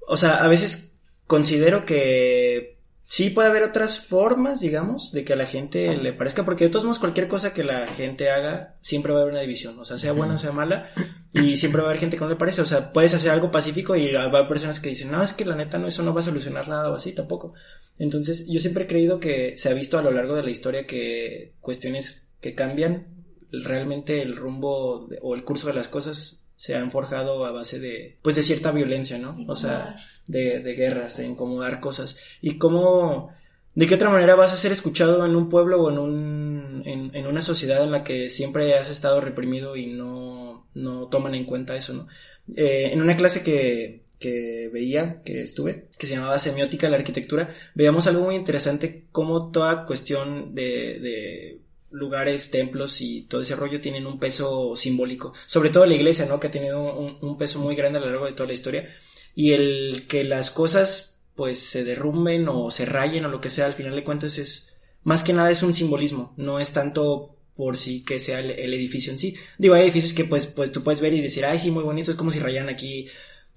o 0.07 0.19
sea, 0.19 0.45
a 0.45 0.49
veces 0.49 0.99
considero 1.27 1.87
que 1.87 2.76
sí 3.07 3.31
puede 3.31 3.49
haber 3.49 3.63
otras 3.63 4.01
formas, 4.01 4.61
digamos, 4.61 5.13
de 5.13 5.25
que 5.25 5.33
a 5.33 5.37
la 5.37 5.47
gente 5.47 5.97
le 5.97 6.13
parezca, 6.13 6.45
porque 6.45 6.65
de 6.65 6.71
todos 6.71 6.85
modos 6.85 6.99
cualquier 6.99 7.29
cosa 7.29 7.53
que 7.53 7.65
la 7.65 7.87
gente 7.87 8.31
haga, 8.31 8.75
siempre 8.83 9.13
va 9.13 9.21
a 9.21 9.23
haber 9.23 9.33
una 9.33 9.43
división, 9.43 9.79
o 9.79 9.85
sea, 9.85 9.97
sea 9.99 10.13
buena 10.13 10.35
o 10.35 10.39
sea 10.39 10.53
mala, 10.53 10.91
y 11.33 11.57
siempre 11.57 11.81
va 11.83 11.89
a 11.89 11.91
haber 11.91 12.01
gente 12.01 12.17
que 12.17 12.25
no 12.25 12.31
le 12.31 12.37
parece, 12.37 12.63
o 12.63 12.67
sea, 12.67 12.93
puedes 12.93 13.15
hacer 13.15 13.31
algo 13.31 13.51
pacífico 13.51 13.95
y 13.97 14.13
va 14.13 14.23
a 14.23 14.25
haber 14.25 14.49
personas 14.49 14.81
que 14.81 14.89
dicen, 14.91 15.11
no, 15.11 15.23
es 15.23 15.33
que 15.33 15.45
la 15.45 15.55
neta 15.55 15.79
no, 15.79 15.87
eso 15.87 16.03
no 16.03 16.13
va 16.13 16.21
a 16.21 16.25
solucionar 16.25 16.69
nada 16.69 16.91
o 16.91 16.95
así, 16.95 17.13
tampoco. 17.13 17.55
Entonces, 17.99 18.47
yo 18.49 18.59
siempre 18.61 18.85
he 18.85 18.89
creído 18.89 19.21
que 19.21 19.57
se 19.57 19.69
ha 19.71 19.75
visto 19.75 19.99
a 19.99 20.03
lo 20.03 20.11
largo 20.11 20.35
de 20.35 20.43
la 20.43 20.51
historia 20.51 20.87
que 20.87 21.55
cuestiones 21.61 22.29
que 22.41 22.55
cambian, 22.55 23.07
realmente 23.53 24.21
el 24.21 24.37
rumbo 24.37 25.07
de- 25.09 25.19
o 25.23 25.35
el 25.35 25.45
curso 25.45 25.69
de 25.69 25.75
las 25.75 25.89
cosas 25.89 26.49
se 26.57 26.75
han 26.75 26.91
forjado 26.91 27.45
a 27.47 27.53
base 27.53 27.79
de, 27.81 28.19
pues 28.23 28.37
de 28.37 28.43
cierta 28.43 28.73
violencia, 28.73 29.19
¿no? 29.19 29.37
O 29.47 29.55
sea, 29.55 29.97
de, 30.27 30.61
de 30.61 30.75
guerras, 30.75 31.17
de 31.17 31.27
incomodar 31.27 31.81
cosas. 31.81 32.19
Y 32.41 32.59
cómo, 32.59 33.33
de 33.75 33.87
qué 33.87 33.95
otra 33.95 34.11
manera 34.11 34.35
vas 34.35 34.53
a 34.53 34.57
ser 34.57 34.73
escuchado 34.73 35.25
en 35.25 35.37
un 35.37 35.49
pueblo 35.49 35.83
o 35.83 35.91
en 35.91 35.99
un, 35.99 36.83
en, 36.85 37.15
en 37.15 37.27
una 37.27 37.43
sociedad 37.43 37.83
en 37.83 37.93
la 37.93 38.05
que 38.05 38.29
siempre 38.29 38.75
has 38.75 38.89
estado 38.91 39.21
reprimido 39.21 39.77
y 39.77 39.87
no, 39.87 40.67
no 40.75 41.09
toman 41.09 41.35
en 41.35 41.45
cuenta 41.45 41.77
eso, 41.77 41.93
¿no? 41.93 42.09
Eh, 42.55 42.91
en 42.93 43.03
una 43.03 43.17
clase 43.17 43.43
que, 43.43 44.03
que 44.21 44.71
veía, 44.73 45.21
que 45.25 45.43
estuve, 45.43 45.89
que 45.99 46.07
se 46.07 46.15
llamaba 46.15 46.39
Semiótica 46.39 46.89
la 46.89 46.97
Arquitectura, 46.97 47.51
veíamos 47.75 48.07
algo 48.07 48.25
muy 48.25 48.37
interesante, 48.37 49.07
cómo 49.11 49.51
toda 49.51 49.85
cuestión 49.85 50.55
de, 50.55 51.01
de 51.01 51.61
lugares, 51.91 52.51
templos 52.51 53.01
y 53.01 53.23
todo 53.23 53.41
ese 53.41 53.57
rollo 53.57 53.81
tienen 53.81 54.07
un 54.07 54.19
peso 54.19 54.77
simbólico. 54.77 55.33
Sobre 55.47 55.71
todo 55.71 55.87
la 55.87 55.95
iglesia, 55.95 56.27
¿no? 56.27 56.39
Que 56.39 56.47
ha 56.47 56.51
tenido 56.51 56.81
un 56.99 57.37
peso 57.39 57.59
muy 57.59 57.75
grande 57.75 57.99
a 57.99 58.03
lo 58.03 58.11
largo 58.11 58.27
de 58.27 58.33
toda 58.33 58.47
la 58.47 58.55
historia. 58.55 58.95
Y 59.37 59.53
el 59.53 60.07
que 60.09 60.25
las 60.25 60.51
cosas 60.51 61.21
pues 61.37 61.61
se 61.61 61.85
derrumben 61.85 62.49
o 62.49 62.71
se 62.73 62.87
rayen 62.87 63.27
o 63.27 63.29
lo 63.29 63.41
que 63.41 63.51
sea, 63.51 63.67
al 63.67 63.75
final 63.75 63.95
de 63.95 64.03
cuentas 64.05 64.39
es, 64.39 64.75
más 65.05 65.23
que 65.23 65.33
nada 65.35 65.51
es 65.51 65.63
un 65.63 65.75
simbolismo, 65.75 66.35
no 66.39 66.59
es 66.59 66.73
tanto 66.73 67.37
por 67.55 67.77
sí 67.77 68.05
que 68.05 68.19
sea 68.19 68.41
el, 68.41 68.51
edificio 68.75 69.13
en 69.13 69.19
sí. 69.19 69.37
Digo, 69.59 69.75
hay 69.75 69.83
edificios 69.85 70.15
que 70.15 70.25
pues, 70.25 70.47
pues 70.47 70.73
tú 70.73 70.83
puedes 70.83 71.01
ver 71.01 71.13
y 71.15 71.21
decir, 71.23 71.45
ay, 71.45 71.59
sí, 71.59 71.71
muy 71.71 71.85
bonito, 71.85 72.11
es 72.11 72.17
como 72.17 72.31
si 72.33 72.39
rayaran 72.41 72.71
aquí 72.71 73.07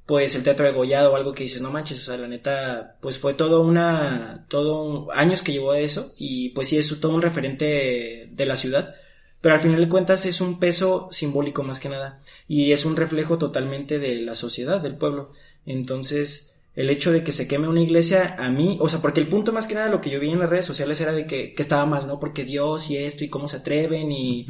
pues 0.06 0.36
el 0.36 0.44
teatro 0.44 0.66
de 0.66 0.72
Gollado 0.74 1.14
o 1.14 1.16
algo 1.16 1.34
que 1.34 1.44
dices, 1.44 1.62
no 1.62 1.70
manches, 1.72 2.02
o 2.02 2.06
sea, 2.06 2.18
la 2.18 2.28
neta, 2.28 2.98
pues 3.00 3.20
fue 3.20 3.36
todo 3.36 3.62
una, 3.62 4.46
todo 4.50 4.84
un- 4.84 5.08
años 5.14 5.44
que 5.44 5.52
llevó 5.52 5.72
a 5.72 5.80
eso 5.80 6.14
y 6.18 6.50
pues 6.50 6.70
sí 6.70 6.78
es 6.80 7.00
todo 7.00 7.14
un 7.14 7.22
referente 7.22 8.28
de 8.32 8.46
la 8.48 8.56
ciudad, 8.58 8.96
pero 9.42 9.54
al 9.56 9.62
final 9.62 9.80
de 9.82 9.88
cuentas 9.90 10.26
es 10.26 10.42
un 10.42 10.60
peso 10.60 11.10
simbólico 11.12 11.64
más 11.64 11.80
que 11.80 11.90
nada 11.90 12.20
y 12.48 12.72
es 12.72 12.86
un 12.86 12.96
reflejo 12.98 13.38
totalmente 13.38 14.00
de 14.00 14.16
la 14.22 14.36
sociedad, 14.36 14.82
del 14.82 14.98
pueblo. 14.98 15.32
Entonces, 15.66 16.56
el 16.76 16.90
hecho 16.90 17.12
de 17.12 17.24
que 17.24 17.32
se 17.32 17.48
queme 17.48 17.68
una 17.68 17.82
iglesia, 17.82 18.36
a 18.40 18.50
mí, 18.50 18.78
o 18.80 18.90
sea, 18.90 19.02
porque 19.02 19.20
el 19.20 19.28
punto 19.28 19.52
más 19.52 19.68
que 19.68 19.76
nada 19.76 19.90
lo 19.90 20.02
que 20.02 20.10
yo 20.10 20.20
vi 20.20 20.30
en 20.30 20.40
las 20.40 20.50
redes 20.50 20.66
sociales 20.66 21.00
era 21.02 21.12
de 21.12 21.26
que, 21.26 21.54
que 21.54 21.62
estaba 21.62 21.86
mal, 21.86 22.08
¿no? 22.08 22.20
Porque 22.20 22.46
Dios 22.46 22.90
y 22.90 22.98
esto 22.98 23.24
y 23.24 23.30
cómo 23.30 23.48
se 23.48 23.58
atreven 23.58 24.12
y 24.12 24.48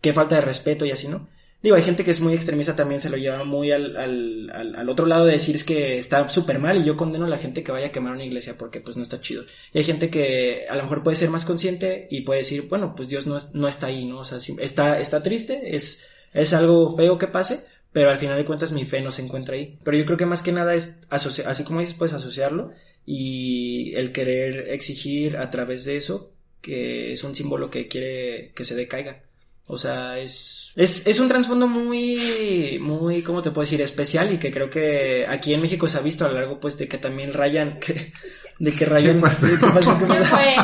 qué 0.00 0.12
falta 0.12 0.36
de 0.36 0.42
respeto 0.42 0.84
y 0.84 0.90
así, 0.90 1.08
¿no? 1.08 1.28
Digo, 1.62 1.76
hay 1.76 1.82
gente 1.82 2.02
que 2.02 2.10
es 2.10 2.20
muy 2.20 2.34
extremista 2.34 2.74
también, 2.74 3.00
se 3.00 3.08
lo 3.08 3.16
lleva 3.16 3.44
muy 3.44 3.70
al, 3.70 3.96
al, 3.96 4.50
al, 4.52 4.74
al 4.74 4.88
otro 4.88 5.06
lado 5.06 5.26
de 5.26 5.32
decir 5.32 5.54
es 5.54 5.62
que 5.62 5.96
está 5.96 6.26
súper 6.28 6.58
mal 6.58 6.76
y 6.76 6.84
yo 6.84 6.96
condeno 6.96 7.26
a 7.26 7.28
la 7.28 7.38
gente 7.38 7.62
que 7.62 7.70
vaya 7.70 7.86
a 7.86 7.92
quemar 7.92 8.14
una 8.14 8.24
iglesia 8.24 8.58
porque 8.58 8.80
pues 8.80 8.96
no 8.96 9.04
está 9.04 9.20
chido. 9.20 9.44
Y 9.72 9.78
hay 9.78 9.84
gente 9.84 10.10
que 10.10 10.66
a 10.68 10.74
lo 10.74 10.82
mejor 10.82 11.04
puede 11.04 11.16
ser 11.16 11.30
más 11.30 11.44
consciente 11.44 12.08
y 12.10 12.22
puede 12.22 12.40
decir, 12.40 12.68
bueno, 12.68 12.96
pues 12.96 13.08
Dios 13.08 13.28
no, 13.28 13.38
no 13.54 13.68
está 13.68 13.86
ahí, 13.86 14.04
¿no? 14.04 14.18
O 14.18 14.24
sea, 14.24 14.38
está, 14.58 14.98
está 14.98 15.22
triste, 15.22 15.76
es, 15.76 16.04
es 16.32 16.52
algo 16.52 16.96
feo 16.96 17.16
que 17.16 17.28
pase, 17.28 17.64
pero 17.92 18.10
al 18.10 18.18
final 18.18 18.36
de 18.38 18.44
cuentas 18.44 18.72
mi 18.72 18.84
fe 18.84 19.00
no 19.00 19.10
se 19.10 19.22
encuentra 19.22 19.54
ahí. 19.54 19.78
Pero 19.84 19.96
yo 19.96 20.04
creo 20.06 20.16
que 20.16 20.26
más 20.26 20.42
que 20.42 20.52
nada 20.52 20.74
es, 20.74 21.00
asoci- 21.10 21.44
así 21.46 21.64
como 21.64 21.80
dices, 21.80 21.94
puedes 21.94 22.14
asociarlo 22.14 22.72
y 23.04 23.92
el 23.96 24.12
querer 24.12 24.70
exigir 24.70 25.36
a 25.36 25.50
través 25.50 25.84
de 25.84 25.96
eso 25.96 26.32
que 26.60 27.12
es 27.12 27.24
un 27.24 27.34
símbolo 27.34 27.68
que 27.70 27.88
quiere 27.88 28.52
que 28.54 28.64
se 28.64 28.74
decaiga. 28.76 29.22
O 29.68 29.78
sea, 29.78 30.18
es, 30.18 30.72
es, 30.76 31.06
es 31.06 31.20
un 31.20 31.28
trasfondo 31.28 31.66
muy, 31.68 32.78
muy, 32.80 33.22
¿cómo 33.22 33.42
te 33.42 33.50
puedo 33.50 33.64
decir? 33.64 33.80
Especial 33.80 34.32
y 34.32 34.38
que 34.38 34.50
creo 34.52 34.68
que 34.70 35.24
aquí 35.28 35.54
en 35.54 35.60
México 35.62 35.88
se 35.88 35.98
ha 35.98 36.02
visto 36.02 36.24
a 36.24 36.28
lo 36.28 36.34
largo, 36.34 36.58
pues, 36.60 36.76
de 36.78 36.88
que 36.88 36.98
también 36.98 37.32
rayan, 37.32 37.78
que, 37.80 38.12
de 38.58 38.72
que 38.72 38.84
rayan. 38.84 39.16
¿Qué 39.16 39.20
pasó? 39.22 39.46
¿Qué 39.48 39.56
pasó? 39.66 39.98
¿Qué 39.98 40.04
¿Qué 40.06 40.12
pasó? 40.14 40.24
fue? 40.36 40.54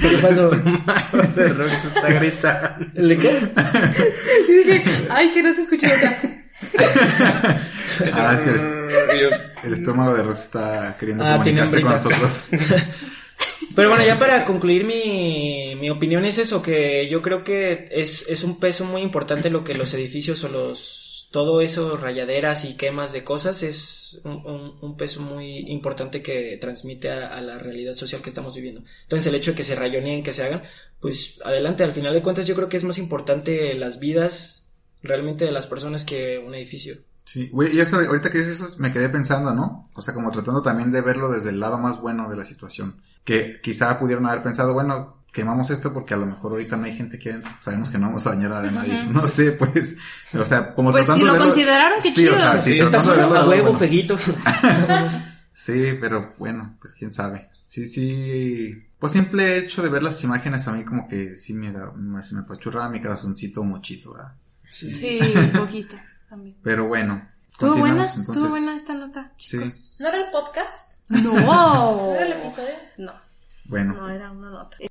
¿Qué 0.00 0.18
pasó? 0.18 0.50
De 0.50 1.48
rock 1.48 1.70
se 1.82 1.88
está 1.88 2.08
gritando. 2.12 2.86
¿El 2.94 3.08
de 3.08 3.18
qué? 3.18 3.52
Y 4.48 4.68
dije, 4.70 5.06
ay, 5.10 5.30
que 5.30 5.42
no 5.42 5.54
se 5.54 5.62
escuchó 5.62 5.86
acá. 5.86 6.18
Ah, 8.12 8.34
es 8.34 8.40
que 8.40 8.50
el, 8.50 9.30
el 9.64 9.72
estómago 9.74 10.14
de 10.14 10.22
Rox 10.22 10.40
está 10.40 10.96
queriendo 10.98 11.24
Ah, 11.24 11.36
comunicarse 11.38 11.80
con 11.82 11.90
nosotros. 11.92 12.48
Pero 13.74 13.90
bueno, 13.90 14.04
ya 14.04 14.18
para 14.18 14.44
concluir 14.44 14.84
mi, 14.84 15.74
mi 15.78 15.90
opinión 15.90 16.24
es 16.24 16.38
eso, 16.38 16.62
que 16.62 17.08
yo 17.10 17.20
creo 17.20 17.44
que 17.44 17.88
es, 17.90 18.24
es 18.28 18.42
un 18.42 18.58
peso 18.58 18.84
muy 18.86 19.02
importante 19.02 19.50
lo 19.50 19.62
que 19.64 19.74
los 19.74 19.92
edificios 19.92 20.42
o 20.44 20.48
los, 20.48 21.05
todo 21.30 21.60
eso, 21.60 21.96
rayaderas 21.96 22.64
y 22.64 22.76
quemas 22.76 23.12
de 23.12 23.24
cosas, 23.24 23.62
es 23.62 24.20
un, 24.24 24.76
un- 24.80 24.96
peso 24.96 25.20
muy 25.20 25.58
importante 25.70 26.22
que 26.22 26.56
transmite 26.60 27.10
a, 27.10 27.28
a 27.36 27.40
la 27.40 27.58
realidad 27.58 27.94
social 27.94 28.22
que 28.22 28.30
estamos 28.30 28.54
viviendo. 28.54 28.82
Entonces 29.02 29.26
el 29.26 29.34
hecho 29.34 29.50
de 29.50 29.56
que 29.56 29.62
se 29.64 29.74
rayoneen, 29.76 30.22
que 30.22 30.32
se 30.32 30.44
hagan, 30.44 30.62
pues 31.00 31.38
adelante, 31.44 31.84
al 31.84 31.92
final 31.92 32.14
de 32.14 32.22
cuentas 32.22 32.46
yo 32.46 32.54
creo 32.54 32.68
que 32.68 32.76
es 32.78 32.84
más 32.84 32.98
importante 32.98 33.74
las 33.74 33.98
vidas 33.98 34.70
realmente 35.02 35.44
de 35.44 35.52
las 35.52 35.66
personas 35.66 36.04
que 36.04 36.38
un 36.38 36.54
edificio. 36.54 36.96
Sí, 37.24 37.48
güey, 37.52 37.76
y 37.76 37.80
eso, 37.80 37.96
ahorita 37.98 38.30
que 38.30 38.38
dices 38.38 38.60
eso, 38.60 38.76
me 38.78 38.92
quedé 38.92 39.08
pensando, 39.08 39.52
¿no? 39.52 39.82
O 39.94 40.00
sea, 40.02 40.14
como 40.14 40.30
tratando 40.30 40.62
también 40.62 40.92
de 40.92 41.00
verlo 41.00 41.28
desde 41.30 41.50
el 41.50 41.58
lado 41.60 41.76
más 41.76 42.00
bueno 42.00 42.30
de 42.30 42.36
la 42.36 42.44
situación. 42.44 43.02
Que 43.24 43.60
quizá 43.60 43.98
pudieron 43.98 44.26
haber 44.26 44.44
pensado, 44.44 44.72
bueno, 44.72 45.15
quemamos 45.32 45.70
esto 45.70 45.92
porque 45.92 46.14
a 46.14 46.16
lo 46.16 46.26
mejor 46.26 46.52
ahorita 46.52 46.76
no 46.76 46.84
hay 46.84 46.96
gente 46.96 47.18
que 47.18 47.40
sabemos 47.60 47.90
que 47.90 47.98
no 47.98 48.06
vamos 48.06 48.26
a 48.26 48.30
dañar 48.30 48.52
a 48.52 48.70
nadie. 48.70 49.04
No 49.04 49.26
sé, 49.26 49.52
pues, 49.52 49.96
o 50.32 50.44
sea, 50.44 50.74
como 50.74 50.90
Pues 50.92 51.06
tratando 51.06 51.24
si 51.24 51.26
lo 51.26 51.32
de 51.34 51.38
verlo- 51.38 51.44
consideraron, 51.50 51.98
qué 52.02 52.08
Sí, 52.10 52.14
chido. 52.14 52.34
o 52.34 52.38
sea, 52.38 52.58
sí, 52.58 52.72
Sí, 52.72 52.80
a 52.80 53.44
huevo, 53.46 53.46
bueno. 53.46 53.78
feguito. 53.78 54.18
Sí, 55.52 55.96
pero 56.00 56.30
bueno, 56.38 56.76
pues 56.80 56.94
quién 56.94 57.12
sabe. 57.12 57.48
Sí, 57.64 57.86
sí. 57.86 58.82
Pues 58.98 59.12
simple 59.12 59.58
hecho 59.58 59.82
de 59.82 59.88
ver 59.88 60.02
las 60.02 60.22
imágenes 60.22 60.68
a 60.68 60.72
mí 60.72 60.84
como 60.84 61.08
que 61.08 61.34
sí 61.36 61.54
me 61.54 61.72
da, 61.72 61.92
me, 61.92 62.22
se 62.22 62.34
me 62.34 62.42
apachurraba 62.42 62.88
mi 62.88 63.00
corazoncito 63.00 63.64
mochito, 63.64 64.12
¿verdad? 64.12 64.32
Sí, 64.70 65.18
poquito 65.56 65.96
también. 66.28 66.56
Pero 66.62 66.86
bueno. 66.86 67.26
Estuvo 67.52 67.74
buena 67.74 68.74
esta 68.74 68.92
nota. 68.94 69.32
Sí, 69.38 69.56
¿No 70.00 70.08
era 70.08 70.18
el 70.18 70.30
podcast? 70.30 70.98
No. 71.08 71.32
¿No 71.32 72.14
era 72.14 72.26
el 72.26 72.32
episodio? 72.32 72.74
No, 72.98 73.12
bueno. 73.64 73.94
no 73.94 74.10
era 74.10 74.30
una 74.30 74.50
nota. 74.50 74.76